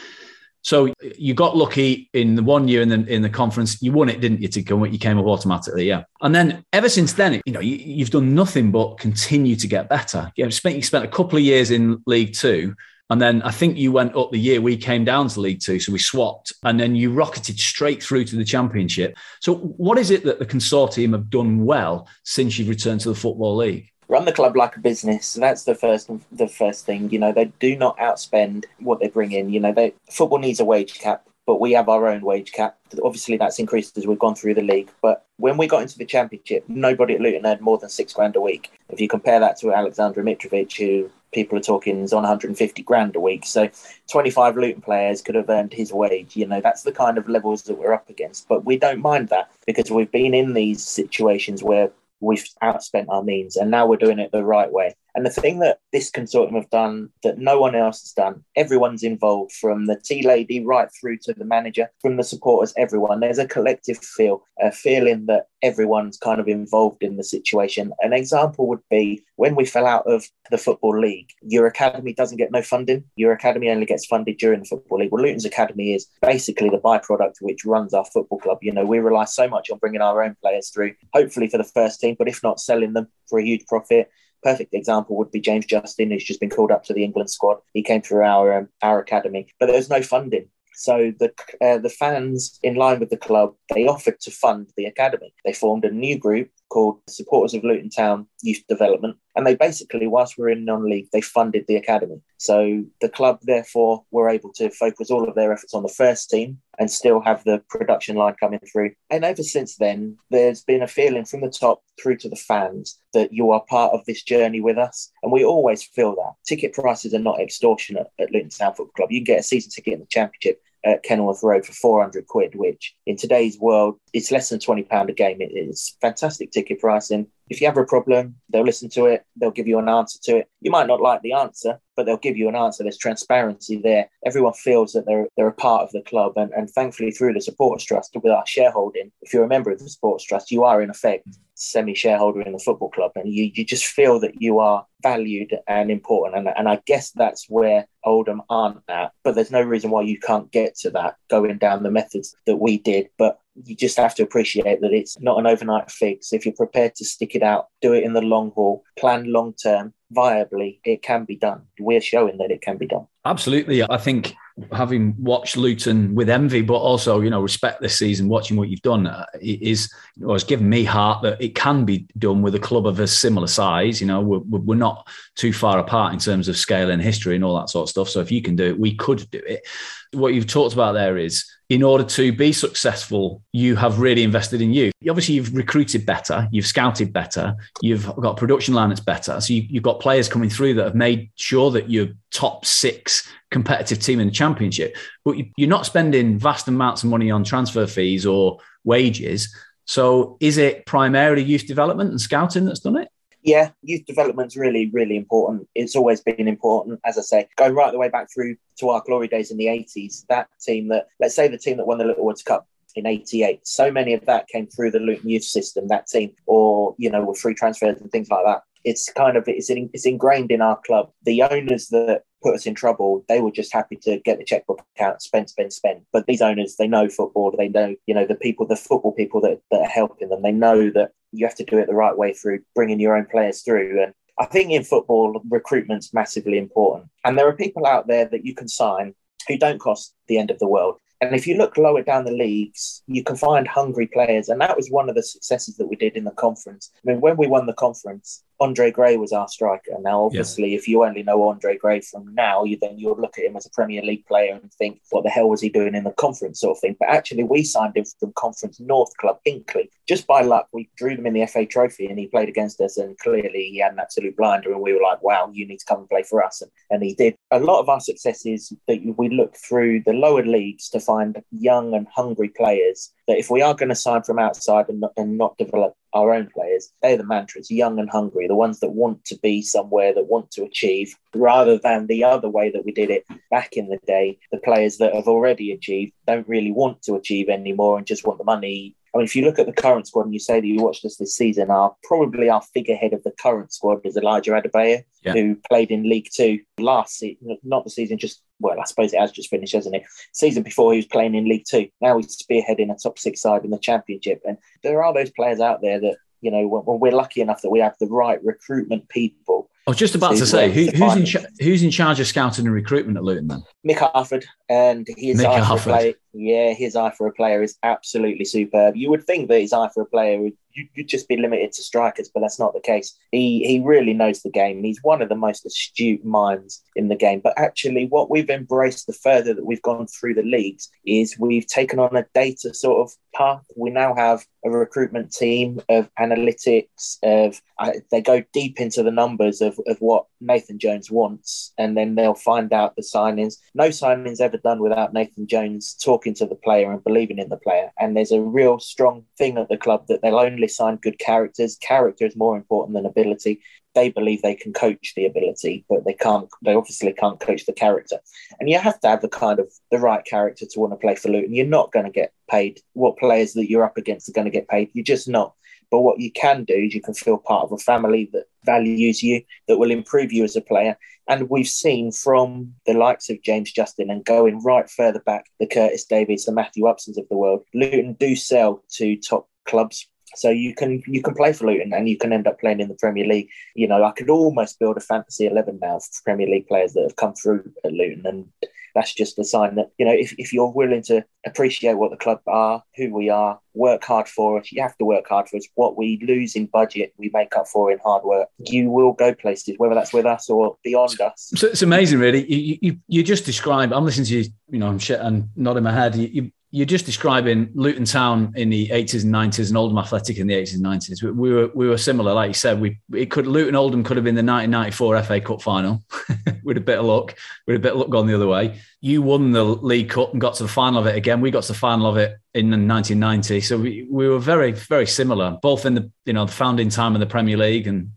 [0.67, 3.81] So you got lucky in the one year in the in the conference.
[3.81, 4.49] You won it, didn't you?
[4.49, 6.03] To you came up automatically, yeah.
[6.23, 9.89] And then ever since then, you know, you, have done nothing but continue to get
[9.89, 10.33] better.
[10.35, 12.75] You, spent, you spent a couple of years in League Two,
[13.11, 15.79] and then I think you went up the year we came down to League Two,
[15.79, 19.17] so we swapped, and then you rocketed straight through to the Championship.
[19.39, 23.15] So what is it that the consortium have done well since you've returned to the
[23.15, 23.93] Football League?
[24.09, 25.27] Run the club like a business.
[25.27, 27.11] So That's the first the first thing.
[27.11, 29.51] You know, they do not outspend what they bring in.
[29.51, 32.77] You know, they football needs a wage cap, but we have our own wage cap.
[33.03, 34.91] Obviously, that's increased as we've gone through the league.
[35.03, 38.37] But when we got into the championship, nobody at Luton earned more than six grand
[38.37, 38.73] a week.
[38.89, 43.15] If you compare that to Alexander Mitrovic, who people are talking is on 150 grand
[43.15, 43.45] a week.
[43.45, 43.69] So
[44.11, 46.35] 25 Luton players could have earned his wage.
[46.35, 48.49] You know, that's the kind of levels that we're up against.
[48.49, 51.91] But we don't mind that because we've been in these situations where
[52.21, 54.95] we've outspent our means and now we're doing it the right way.
[55.17, 59.03] And the thing that this consortium have done that no one else has done, everyone's
[59.03, 63.21] involved from the tea lady right through to the manager, from the supporters, everyone.
[63.21, 67.95] There's a collective feel, a feeling that everyone's kind of involved in the situation.
[68.01, 72.37] An example would be when we fell out of the Football League, your academy doesn't
[72.37, 73.03] get no funding.
[73.17, 75.13] Your academy only gets funded during the Football League.
[75.13, 78.59] Well, Luton's academy is basically the byproduct which runs our football club.
[78.61, 81.65] You know, we rely so much on bringing our own players through, hopefully for the
[81.65, 84.11] first team, but if not, selling them for a huge profit
[84.47, 87.59] perfect example would be James Justin, who's just been called up to the England squad.
[87.75, 90.47] He came through our um, our academy, but there's no funding.
[90.75, 94.85] So the uh, the fans, in line with the club, they offered to fund the
[94.85, 95.33] academy.
[95.45, 100.07] They formed a new group called Supporters of Luton Town Youth Development, and they basically,
[100.07, 102.21] whilst we are in non-league, they funded the academy.
[102.37, 106.29] So the club, therefore, were able to focus all of their efforts on the first
[106.29, 108.91] team and still have the production line coming through.
[109.09, 113.01] And ever since then, there's been a feeling from the top through to the fans
[113.15, 115.11] that you are part of this journey with us.
[115.23, 116.35] And we always feel that.
[116.47, 119.13] Ticket prices are not extortionate at Luton Town Football Club.
[119.13, 122.55] You can get a season ticket in the Championship at Kenilworth Road for 400 quid,
[122.55, 125.41] which in today's world, it's less than £20 a game.
[125.41, 127.27] It is fantastic ticket pricing.
[127.49, 130.39] If you have a problem, they'll listen to it, they'll give you an answer to
[130.39, 130.49] it.
[130.61, 132.83] You might not like the answer, but they'll give you an answer.
[132.83, 134.11] There's transparency there.
[134.25, 137.41] Everyone feels that they're they're a part of the club, and, and thankfully through the
[137.41, 140.83] supporters trust with our shareholding, if you're a member of the supporters trust, you are
[140.83, 144.85] in effect semi-shareholder in the football club, and you you just feel that you are
[145.03, 146.39] valued and important.
[146.39, 149.13] And and I guess that's where Oldham aren't at.
[149.23, 152.57] But there's no reason why you can't get to that going down the methods that
[152.57, 153.09] we did.
[153.19, 156.33] But you just have to appreciate that it's not an overnight fix.
[156.33, 159.55] If you're prepared to stick it out, do it in the long haul, plan long
[159.55, 161.63] term, viably, it can be done.
[161.79, 163.07] We're showing that it can be done.
[163.27, 163.83] Absolutely.
[163.83, 164.35] I think
[164.73, 168.81] having watched Luton with envy, but also, you know, respect this season, watching what you've
[168.83, 172.61] done uh, is, you has given me heart that it can be done with a
[172.61, 174.01] club of a similar size.
[174.01, 177.45] You know, we're, we're not too far apart in terms of scale and history and
[177.45, 178.09] all that sort of stuff.
[178.09, 179.67] So if you can do it, we could do it.
[180.13, 184.63] What you've talked about there is in order to be successful, you have really invested
[184.63, 184.93] in you.
[185.09, 189.41] Obviously, you've recruited better, you've scouted better, you've got production line that's better.
[189.41, 193.16] So you, have got players coming through that have made sure that you're top six
[193.51, 194.97] competitive team in the championship.
[195.25, 199.55] But you're not spending vast amounts of money on transfer fees or wages.
[199.85, 203.09] So is it primarily youth development and scouting that's done it?
[203.47, 205.69] yeah, youth development's really, really important.
[205.73, 209.01] It's always been important, as I say, going right the way back through to our
[209.07, 210.27] glory days in the 80s.
[210.29, 213.61] That team that, let's say, the team that won the Little Littlewoods Cup in 88
[213.63, 217.23] so many of that came through the luton youth system that team or you know
[217.23, 220.81] with free transfers and things like that it's kind of it's, it's ingrained in our
[220.87, 224.45] club the owners that put us in trouble they were just happy to get the
[224.45, 228.27] checkbook out spend spend spend but these owners they know football they know you know
[228.27, 231.57] the people the football people that, that are helping them they know that you have
[231.57, 234.03] to do it the right way through bringing your own players through.
[234.03, 237.11] And I think in football, recruitment's massively important.
[237.25, 239.15] And there are people out there that you can sign
[239.49, 240.97] who don't cost the end of the world.
[241.23, 244.51] And if you look lower down the leagues, you can find hungry players.
[244.51, 246.91] And that was one of the successes that we did in the conference.
[246.97, 249.97] I mean, when we won the conference, Andre Gray was our striker.
[250.01, 250.79] Now, obviously, yeah.
[250.79, 253.67] if you only know Andre Gray from now, you then you'll look at him as
[253.67, 256.61] a Premier League player and think, what the hell was he doing in the conference
[256.61, 256.97] sort of thing?
[256.99, 259.91] But actually, we signed him from Conference North Club Hinckley.
[260.09, 262.97] Just by luck, we drew them in the FA Trophy and he played against us.
[262.97, 264.73] And clearly, he had an absolute blinder.
[264.73, 266.63] And we were like, wow, you need to come and play for us.
[266.63, 267.37] And, and he did.
[267.51, 271.95] A lot of our successes that we look through the lower leagues to find young
[271.95, 275.37] and hungry players that if we are going to sign from outside and not, and
[275.37, 279.25] not develop our own players, they're the mantras, young and hungry, the ones that want
[279.27, 283.11] to be somewhere, that want to achieve, rather than the other way that we did
[283.11, 284.39] it back in the day.
[284.51, 288.39] The players that have already achieved don't really want to achieve anymore and just want
[288.39, 290.67] the money I mean, if you look at the current squad and you say that
[290.67, 294.51] you watched us this season, our probably our figurehead of the current squad is Elijah
[294.51, 295.33] Adebayo, yeah.
[295.33, 299.21] who played in League Two last season, not the season, just well, I suppose it
[299.21, 300.03] has just finished, hasn't it?
[300.33, 301.89] Season before he was playing in League Two.
[302.03, 305.61] Now he's spearheading a top six side in the Championship, and there are those players
[305.61, 309.09] out there that you know when we're lucky enough that we have the right recruitment
[309.09, 312.19] people I was just about to, to say, who, who's in cha- who's in charge
[312.19, 313.63] of scouting and recruitment at Luton then?
[313.87, 315.85] Mick Harford, and his Mick eye Harford.
[315.85, 318.97] for a player, yeah, his eye for a player is absolutely superb.
[318.97, 320.55] You would think that his eye for a player would
[320.95, 323.17] you'd just be limited to strikers, but that's not the case.
[323.33, 324.83] He he really knows the game.
[324.83, 327.41] He's one of the most astute minds in the game.
[327.43, 331.67] But actually, what we've embraced the further that we've gone through the leagues is we've
[331.67, 333.65] taken on a data sort of path.
[333.77, 337.19] We now have a recruitment team of analytics.
[337.23, 341.97] Of uh, they go deep into the numbers of of what Nathan Jones wants, and
[341.97, 343.57] then they'll find out the signings.
[343.75, 347.57] No signings ever done without Nathan Jones talking to the player and believing in the
[347.57, 347.93] player.
[347.99, 351.77] And there's a real strong thing at the club that they'll only sign good characters.
[351.77, 353.61] Character is more important than ability.
[353.95, 356.49] They believe they can coach the ability, but they can't.
[356.63, 358.19] They obviously can't coach the character.
[358.61, 361.15] And you have to have the kind of the right character to want to play
[361.15, 361.47] for Luton.
[361.47, 364.45] And you're not going to get paid what players that you're up against are going
[364.45, 364.91] to get paid.
[364.93, 365.55] You're just not.
[365.91, 369.23] But what you can do is you can feel part of a family that values
[369.23, 370.99] you, that will improve you as a player.
[371.29, 375.67] And we've seen from the likes of James Justin and going right further back, the
[375.67, 380.51] Curtis Davies, the Matthew Upsons of the world, Luton do sell to top clubs so
[380.51, 382.95] you can you can play for Luton and you can end up playing in the
[382.95, 383.49] Premier League.
[383.75, 387.03] You know, I could almost build a fantasy eleven now for Premier League players that
[387.03, 388.49] have come through at Luton, and
[388.95, 392.17] that's just a sign that you know if, if you're willing to appreciate what the
[392.17, 394.73] club are, who we are, work hard for us.
[394.73, 395.67] You have to work hard for us.
[395.75, 398.49] What we lose in budget, we make up for in hard work.
[398.59, 401.53] You will go places, whether that's with us or beyond us.
[401.55, 402.51] So it's amazing, really.
[402.53, 403.93] You, you, you just described.
[403.93, 404.51] I'm listening to you.
[404.71, 406.17] You know, I'm shit and nodding my head.
[406.17, 410.47] You, you're just describing Luton Town in the 80s and 90s and Oldham Athletic in
[410.47, 411.23] the 80s and 90s.
[411.23, 412.79] We, we were we were similar, like you said.
[412.79, 416.05] We it could Luton Oldham could have been the 1994 FA Cup final
[416.65, 417.35] with a bit of luck,
[417.67, 418.79] with a bit of luck gone the other way.
[419.01, 421.41] You won the League Cup and got to the final of it again.
[421.41, 423.63] We got to the final of it in 1990.
[423.63, 427.15] So we, we were very very similar, both in the you know the founding time
[427.15, 428.11] of the Premier League and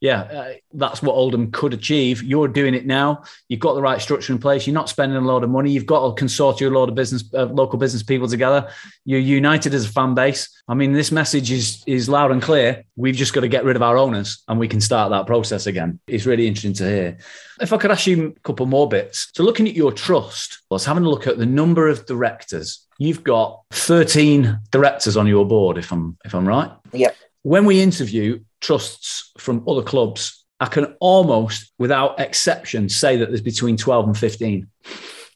[0.00, 2.22] yeah, uh, that's what Oldham could achieve.
[2.22, 3.22] You're doing it now.
[3.48, 4.66] You've got the right structure in place.
[4.66, 5.70] You're not spending a lot of money.
[5.70, 8.70] You've got a consortium, a lot of business, uh, local business people together.
[9.04, 10.48] You're united as a fan base.
[10.68, 12.84] I mean, this message is is loud and clear.
[12.96, 15.66] We've just got to get rid of our owners, and we can start that process
[15.66, 16.00] again.
[16.06, 17.18] It's really interesting to hear.
[17.60, 19.30] If I could ask you a couple more bits.
[19.34, 22.86] So, looking at your trust, was having a look at the number of directors.
[22.98, 26.70] You've got 13 directors on your board, if I'm if I'm right.
[26.92, 27.16] Yep.
[27.42, 33.40] When we interview trusts from other clubs, I can almost, without exception, say that there's
[33.40, 34.66] between 12 and 15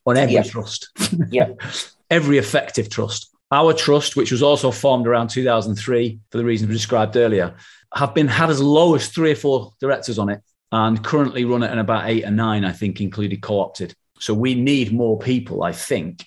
[0.07, 0.47] on every Yep.
[0.47, 0.91] trust.
[1.31, 1.61] Yep.
[2.11, 3.31] every effective trust.
[3.51, 7.55] Our trust, which was also formed around 2003 for the reasons we described earlier,
[7.95, 10.43] have been had as low as three or four directors on it
[10.73, 13.95] and currently run it in about eight or nine, I think, included co opted.
[14.19, 16.25] So we need more people, I think.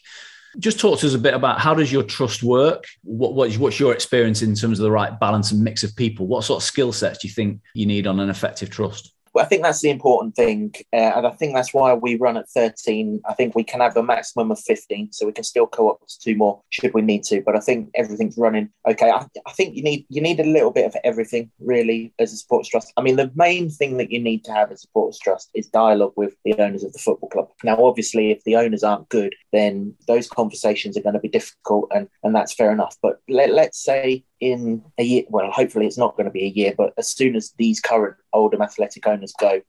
[0.59, 2.85] Just talk to us a bit about how does your trust work?
[3.03, 5.95] What, what is, what's your experience in terms of the right balance and mix of
[5.95, 6.25] people?
[6.25, 9.13] What sort of skill sets do you think you need on an effective trust?
[9.37, 10.73] I think that's the important thing.
[10.93, 13.21] Uh, and I think that's why we run at 13.
[13.27, 16.21] I think we can have a maximum of 15, so we can still co opt
[16.21, 17.41] two more should we need to.
[17.41, 19.09] But I think everything's running okay.
[19.09, 22.37] I, I think you need you need a little bit of everything, really, as a
[22.37, 22.93] supporters trust.
[22.97, 25.67] I mean, the main thing that you need to have as a supporters trust is
[25.67, 27.49] dialogue with the owners of the football club.
[27.63, 31.91] Now, obviously, if the owners aren't good, then those conversations are going to be difficult,
[31.93, 32.97] and, and that's fair enough.
[33.01, 36.49] But let, let's say in a year, well, hopefully it's not going to be a
[36.49, 39.61] year, but as soon as these current Oldham Athletic owners go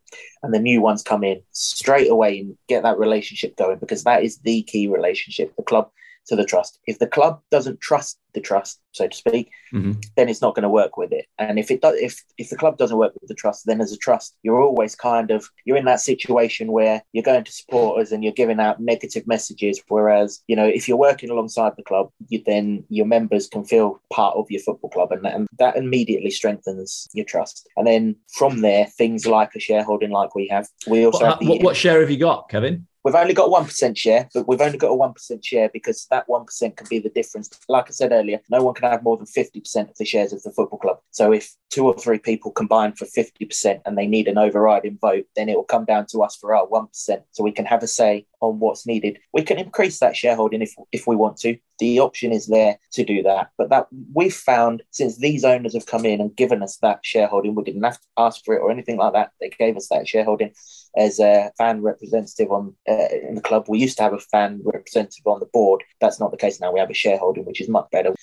[0.43, 4.23] and the new ones come in, straight away and get that relationship going because that
[4.23, 5.91] is the key relationship, the club
[6.29, 6.79] to the trust.
[6.87, 9.93] If the club doesn't trust the trust, so to speak, Mm-hmm.
[10.17, 11.27] then it's not going to work with it.
[11.39, 13.93] And if it does, if if the club doesn't work with the trust, then as
[13.93, 18.11] a trust, you're always kind of you're in that situation where you're going to supporters
[18.11, 19.79] and you're giving out negative messages.
[19.89, 24.01] Whereas you know if you're working alongside the club, you, then your members can feel
[24.11, 27.69] part of your football club, and that, and that immediately strengthens your trust.
[27.77, 31.47] And then from there, things like a shareholding, like we have, we also have the
[31.47, 32.87] what, what share have you got, Kevin?
[33.09, 36.07] We've only got one percent share, but we've only got a one percent share because
[36.11, 37.49] that one percent can be the difference.
[37.67, 40.35] Like I said earlier, no one can have more than fifty percent of the shares
[40.35, 40.99] of the football club.
[41.11, 44.99] So if two or three people combine for fifty percent and they need an overriding
[45.01, 47.65] vote, then it will come down to us for our one percent, so we can
[47.65, 49.19] have a say on what's needed.
[49.33, 51.57] We can increase that shareholding if if we want to.
[51.79, 53.51] The option is there to do that.
[53.57, 57.55] But that we've found since these owners have come in and given us that shareholding,
[57.55, 59.31] we didn't have to ask for it or anything like that.
[59.41, 60.53] They gave us that shareholding
[60.97, 63.67] as a fan representative on uh, in the club.
[63.69, 65.85] We used to have a fan representative on the board.
[66.01, 66.73] That's not the case now.
[66.73, 68.15] We have a shareholding, which is much better.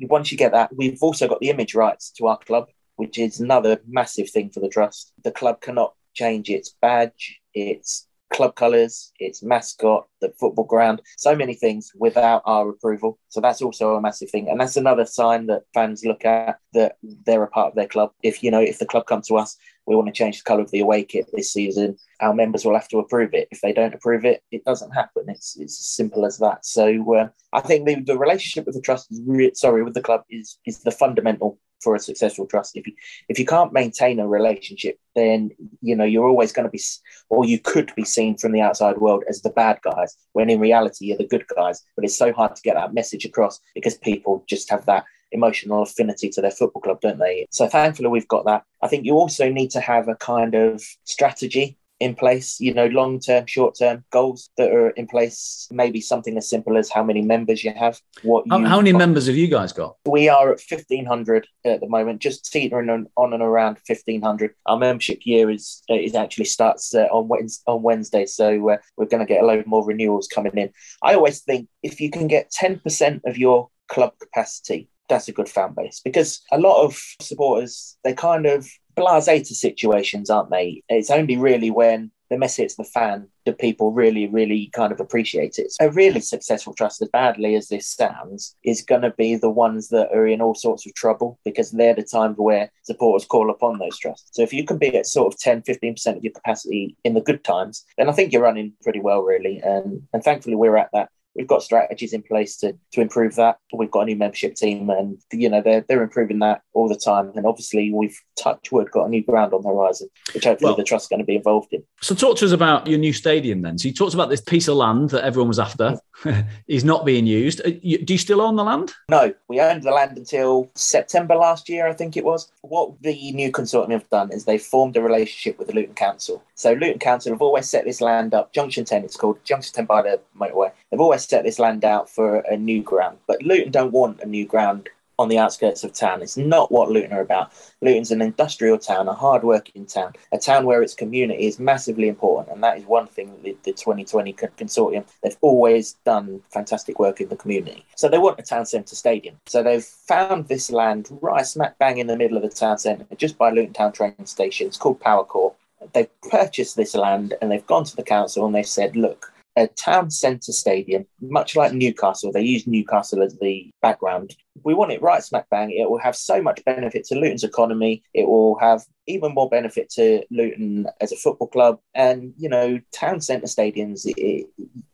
[0.00, 3.40] Once you get that, we've also got the image rights to our club, which is
[3.40, 5.12] another massive thing for the trust.
[5.24, 11.34] The club cannot change its badge, its club colours, its mascot, the football ground, so
[11.34, 13.18] many things without our approval.
[13.28, 14.48] So that's also a massive thing.
[14.48, 18.12] And that's another sign that fans look at that they're a part of their club.
[18.22, 19.56] If you know, if the club come to us,
[19.86, 22.74] we want to change the colour of the away kit this season, our members will
[22.74, 23.48] have to approve it.
[23.50, 25.24] If they don't approve it, it doesn't happen.
[25.28, 26.64] It's it's as simple as that.
[26.64, 30.02] So uh, I think the, the relationship with the trust is re- sorry with the
[30.02, 32.76] club is is the fundamental for a successful trust.
[32.76, 32.94] If you
[33.28, 36.80] if you can't maintain a relationship, then you know you're always going to be,
[37.28, 40.60] or you could be seen from the outside world as the bad guys, when in
[40.60, 41.82] reality you're the good guys.
[41.96, 45.82] But it's so hard to get that message across because people just have that emotional
[45.82, 47.46] affinity to their football club, don't they?
[47.50, 48.64] So thankfully we've got that.
[48.82, 52.86] I think you also need to have a kind of strategy in place, you know,
[52.86, 55.68] long term, short term goals that are in place.
[55.70, 58.00] Maybe something as simple as how many members you have.
[58.22, 59.96] What How, you how many members have you guys got?
[60.04, 64.54] we are at 1500 at the moment, just teetering on, on and around 1500.
[64.66, 69.06] Our membership year is is actually starts uh, on Wednesday, on Wednesday, so uh, we're
[69.06, 70.70] going to get a load more renewals coming in.
[71.02, 75.48] I always think if you can get 10% of your club capacity, that's a good
[75.48, 80.82] fan base because a lot of supporters they kind of blasé to situations, aren't they?
[80.88, 85.00] It's only really when the mess hits the fan that people really, really kind of
[85.00, 85.70] appreciate it.
[85.80, 89.88] A really successful trust, as badly as this sounds, is going to be the ones
[89.88, 93.78] that are in all sorts of trouble because they're the time where supporters call upon
[93.78, 94.30] those trusts.
[94.32, 97.20] So if you can be at sort of 10, 15% of your capacity in the
[97.20, 99.58] good times, then I think you're running pretty well, really.
[99.58, 103.58] And, and thankfully, we're at that we've got strategies in place to to improve that.
[103.72, 106.96] We've got a new membership team, and you know they're they're improving that all the
[106.96, 107.32] time.
[107.34, 110.76] And obviously, we've touch wood got a new ground on the horizon, which hopefully Well-
[110.76, 111.82] the trust's going to be involved in.
[112.00, 113.78] So talk to us about your new stadium then.
[113.78, 115.98] So you talked about this piece of land that everyone was after.
[116.68, 117.60] is not being used.
[117.60, 118.92] Uh, do you still own the land?
[119.08, 122.50] No, we owned the land until September last year, I think it was.
[122.62, 126.42] What the new consortium have done is they've formed a relationship with the Luton Council.
[126.54, 129.86] So Luton Council have always set this land up, Junction 10 it's called, Junction 10
[129.86, 130.72] by the motorway.
[130.90, 133.18] They've always set this land out for a new ground.
[133.26, 134.88] But Luton don't want a new ground
[135.18, 136.22] on the outskirts of town.
[136.22, 137.52] It's not what Luton are about.
[137.80, 142.54] Luton's an industrial town, a hard-working town, a town where its community is massively important,
[142.54, 147.20] and that is one thing that the, the 2020 consortium they've always done fantastic work
[147.20, 147.84] in the community.
[147.96, 149.36] So they want a town centre stadium.
[149.46, 153.06] So they've found this land right smack bang in the middle of the town centre,
[153.16, 154.66] just by Luton Town train station.
[154.66, 155.54] It's called Power Court.
[155.92, 159.66] They've purchased this land and they've gone to the council and they've said, look, a
[159.66, 162.32] town centre stadium, much like Newcastle.
[162.32, 164.34] They use Newcastle as the background.
[164.64, 165.70] We want it right smack bang.
[165.70, 168.02] It will have so much benefit to Luton's economy.
[168.14, 171.80] It will have even more benefit to Luton as a football club.
[171.94, 174.46] And, you know, town centre stadiums, it,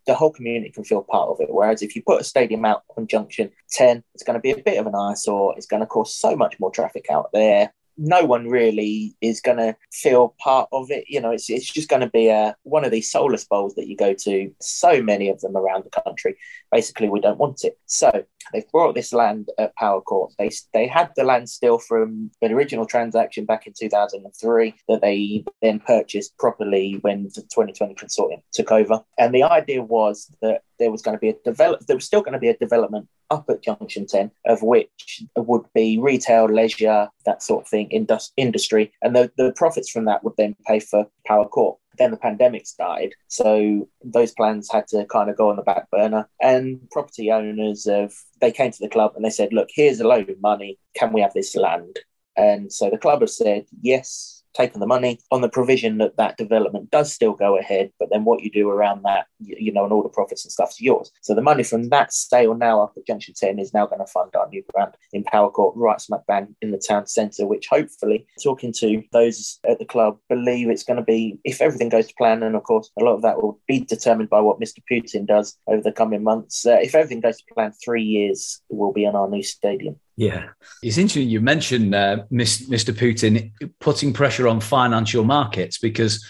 [0.07, 1.49] the whole community can feel part of it.
[1.51, 4.63] Whereas if you put a stadium out on Junction 10, it's going to be a
[4.63, 5.55] bit of an eyesore.
[5.57, 9.59] It's going to cause so much more traffic out there no one really is going
[9.59, 11.05] to feel part of it.
[11.09, 13.89] You know, it's, it's just going to be a, one of these soulless bowls that
[13.89, 16.37] you go to, so many of them around the country.
[16.71, 17.79] Basically, we don't want it.
[17.87, 18.11] So
[18.53, 20.33] they've brought this land at Power Court.
[20.39, 25.45] They, they had the land still from an original transaction back in 2003 that they
[25.63, 29.03] then purchased properly when the 2020 consortium took over.
[29.19, 32.23] And the idea was that there was going to be a develop there was still
[32.23, 37.09] going to be a development up at Junction 10, of which would be retail, leisure,
[37.27, 38.93] that sort of thing, indus- industry.
[39.03, 41.79] And the, the profits from that would then pay for Power Court.
[41.99, 43.15] Then the pandemic started.
[43.27, 46.29] So those plans had to kind of go on the back burner.
[46.41, 50.07] And property owners of they came to the club and they said, look, here's a
[50.07, 50.79] load of money.
[50.95, 51.99] Can we have this land?
[52.37, 56.37] And so the club have said, yes, taken the money on the provision that that
[56.37, 59.85] development does still go ahead, but then what you do around that, you, you know,
[59.85, 61.13] and all the profits and stuff, stuff's yours.
[61.23, 64.07] So the money from that sale now up at Junction 10 is now going to
[64.07, 67.67] fund our new grant in Power Court, right smack bang in the town centre, which
[67.69, 72.09] hopefully, talking to those at the club, believe it's going to be, if everything goes
[72.09, 74.79] to plan, and of course, a lot of that will be determined by what Mr.
[74.91, 76.67] Putin does over the coming months.
[76.67, 79.97] Uh, if everything goes to plan, three years will be in our new stadium.
[80.19, 80.49] Yeah,
[80.83, 82.93] it's interesting you mentioned uh, Mr.
[82.93, 86.27] Putin putting pressure on financial markets because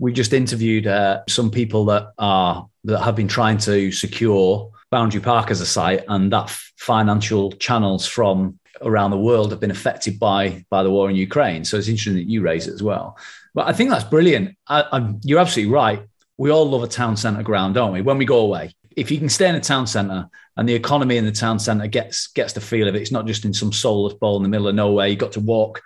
[0.00, 5.20] we just interviewed uh, some people that are that have been trying to secure Boundary
[5.20, 10.18] Park as a site, and that financial channels from around the world have been affected
[10.18, 11.64] by by the war in Ukraine.
[11.64, 13.16] So it's interesting that you raise it as well.
[13.54, 14.56] But I think that's brilliant.
[14.66, 16.02] I, you're absolutely right.
[16.38, 18.02] We all love a town centre ground, don't we?
[18.02, 21.16] When we go away, if you can stay in a town centre and the economy
[21.16, 23.72] in the town centre gets gets the feel of it, it's not just in some
[23.72, 25.06] soulless bowl in the middle of nowhere.
[25.06, 25.80] You've got to walk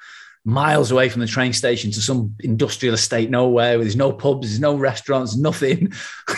[0.45, 4.49] miles away from the train station to some industrial estate nowhere where there's no pubs,
[4.49, 5.93] there's no restaurants, nothing.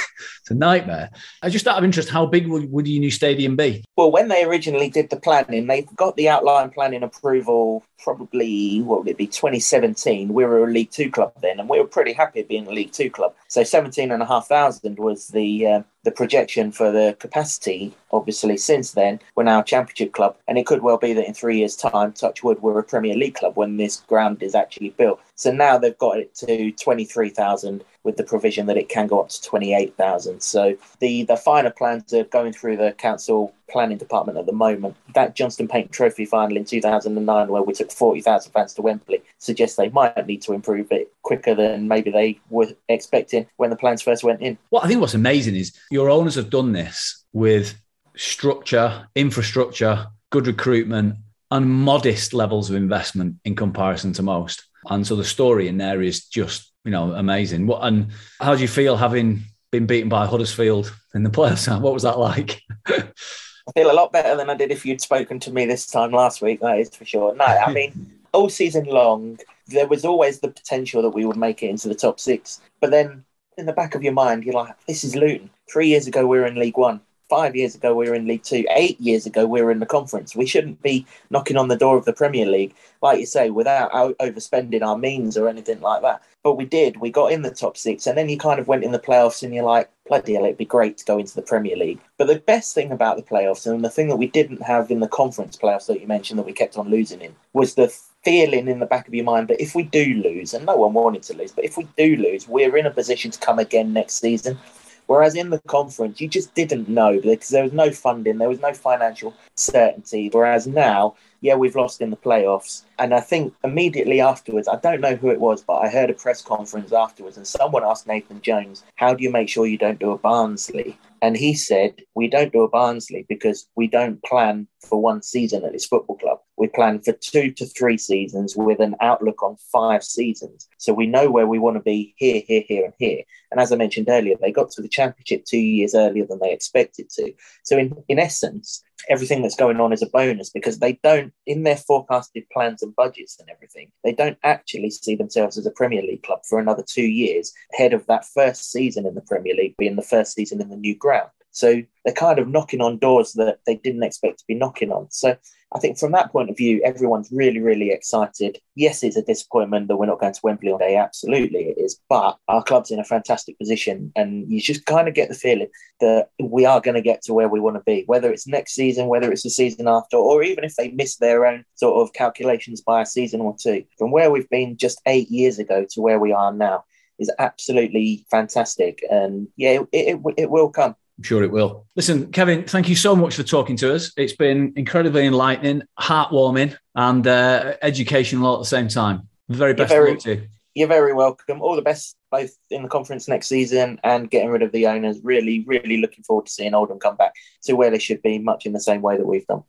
[0.45, 1.09] it's a nightmare.
[1.40, 3.82] I just out of interest, how big would, would your new stadium be?
[3.97, 8.99] Well, when they originally did the planning, they got the outline planning approval probably, what
[8.99, 10.34] would it be, 2017.
[10.34, 12.92] We were a League Two club then, and we were pretty happy being a League
[12.92, 13.34] Two club.
[13.49, 17.95] So 17,500 was the uh, the projection for the capacity.
[18.12, 21.32] Obviously, since then, we're now a Championship club, and it could well be that in
[21.32, 25.20] three years' time, Touchwood, we're a Premier League club when this ground is actually built.
[25.37, 29.30] So now they've got it to 23,000 with the provision that it can go up
[29.30, 30.41] to 28,000.
[30.41, 34.97] So the, the finer plans are going through the council planning department at the moment.
[35.14, 39.76] That Johnstone Paint Trophy final in 2009, where we took 40,000 fans to Wembley, suggests
[39.76, 44.03] they might need to improve it quicker than maybe they were expecting when the plans
[44.03, 44.59] first went in.
[44.70, 47.74] Well, I think what's amazing is your owners have done this with
[48.16, 51.16] structure, infrastructure, good recruitment,
[51.51, 54.64] and modest levels of investment in comparison to most.
[54.91, 57.66] And so the story in there is just, you know, amazing.
[57.66, 58.09] What and
[58.41, 61.80] how do you feel having been beaten by Huddersfield in the playoffs?
[61.80, 62.61] What was that like?
[62.87, 66.11] I feel a lot better than I did if you'd spoken to me this time
[66.12, 67.35] last week, that is for sure.
[67.35, 71.62] No, I mean, all season long, there was always the potential that we would make
[71.62, 72.61] it into the top six.
[72.80, 73.24] But then
[73.57, 75.51] in the back of your mind, you're like, this is Luton.
[75.72, 77.01] Three years ago, we were in League One.
[77.31, 78.66] Five years ago, we were in League Two.
[78.70, 80.37] Eight years ago, we were in the conference.
[80.37, 83.91] We shouldn't be knocking on the door of the Premier League, like you say, without
[83.93, 86.22] overspending our means or anything like that.
[86.43, 86.99] But we did.
[86.99, 89.43] We got in the top six, and then you kind of went in the playoffs,
[89.43, 91.99] and you're like, bloody hell, it'd be great to go into the Premier League.
[92.18, 95.01] But the best thing about the playoffs, and the thing that we didn't have in
[95.01, 97.89] the conference playoffs that you mentioned that we kept on losing in, was the
[98.22, 100.93] feeling in the back of your mind that if we do lose, and no one
[100.93, 103.95] wanted to lose, but if we do lose, we're in a position to come again
[103.95, 104.59] next season.
[105.07, 108.61] Whereas in the conference, you just didn't know because there was no funding, there was
[108.61, 110.30] no financial certainty.
[110.32, 111.14] Whereas now,
[111.45, 112.84] yeah, we've lost in the playoffs.
[112.99, 116.14] And I think immediately afterwards, I don't know who it was, but I heard a
[116.14, 120.01] press conference afterwards, and someone asked Nathan Jones, How do you make sure you don't
[120.01, 120.97] do a Barnsley?
[121.20, 125.66] And he said, We don't do a Barnsley because we don't plan for one season
[125.66, 126.38] at this football club.
[126.57, 130.66] We plan for two to three seasons with an outlook on five seasons.
[130.78, 133.22] So we know where we want to be here, here, here, and here.
[133.51, 136.53] And as I mentioned earlier, they got to the championship two years earlier than they
[136.53, 137.32] expected to.
[137.64, 141.62] So, in, in essence, everything that's going on is a bonus because they don't, in
[141.62, 146.03] their forecasted plans and budgets and everything, they don't actually see themselves as a Premier
[146.03, 149.76] League club for another two years ahead of that first season in the Premier League
[149.76, 151.30] being the first season in the new ground.
[151.55, 155.07] So they're kind of knocking on doors that they didn't expect to be knocking on.
[155.11, 155.36] So
[155.72, 158.59] I think from that point of view, everyone's really, really excited.
[158.74, 160.96] Yes, it's a disappointment that we're not going to Wembley on day.
[160.96, 162.00] Absolutely, it is.
[162.09, 165.68] But our club's in a fantastic position, and you just kind of get the feeling
[166.00, 168.74] that we are going to get to where we want to be, whether it's next
[168.74, 172.12] season, whether it's the season after, or even if they miss their own sort of
[172.14, 173.84] calculations by a season or two.
[173.96, 176.84] From where we've been just eight years ago to where we are now
[177.18, 179.05] is absolutely fantastic.
[179.09, 180.96] And yeah, it, it, it will come.
[181.19, 181.87] I'm sure it will.
[181.95, 184.12] Listen, Kevin, thank you so much for talking to us.
[184.17, 189.29] It's been incredibly enlightening, heartwarming, and uh, educational at the same time.
[189.49, 190.49] very best very, of luck to you.
[190.75, 191.62] You're very welcome.
[191.62, 195.21] All the best both in the conference next season and getting rid of the owners.
[195.23, 198.67] Really, really looking forward to seeing Oldham come back to where they should be, much
[198.67, 199.62] in the same way that we've done.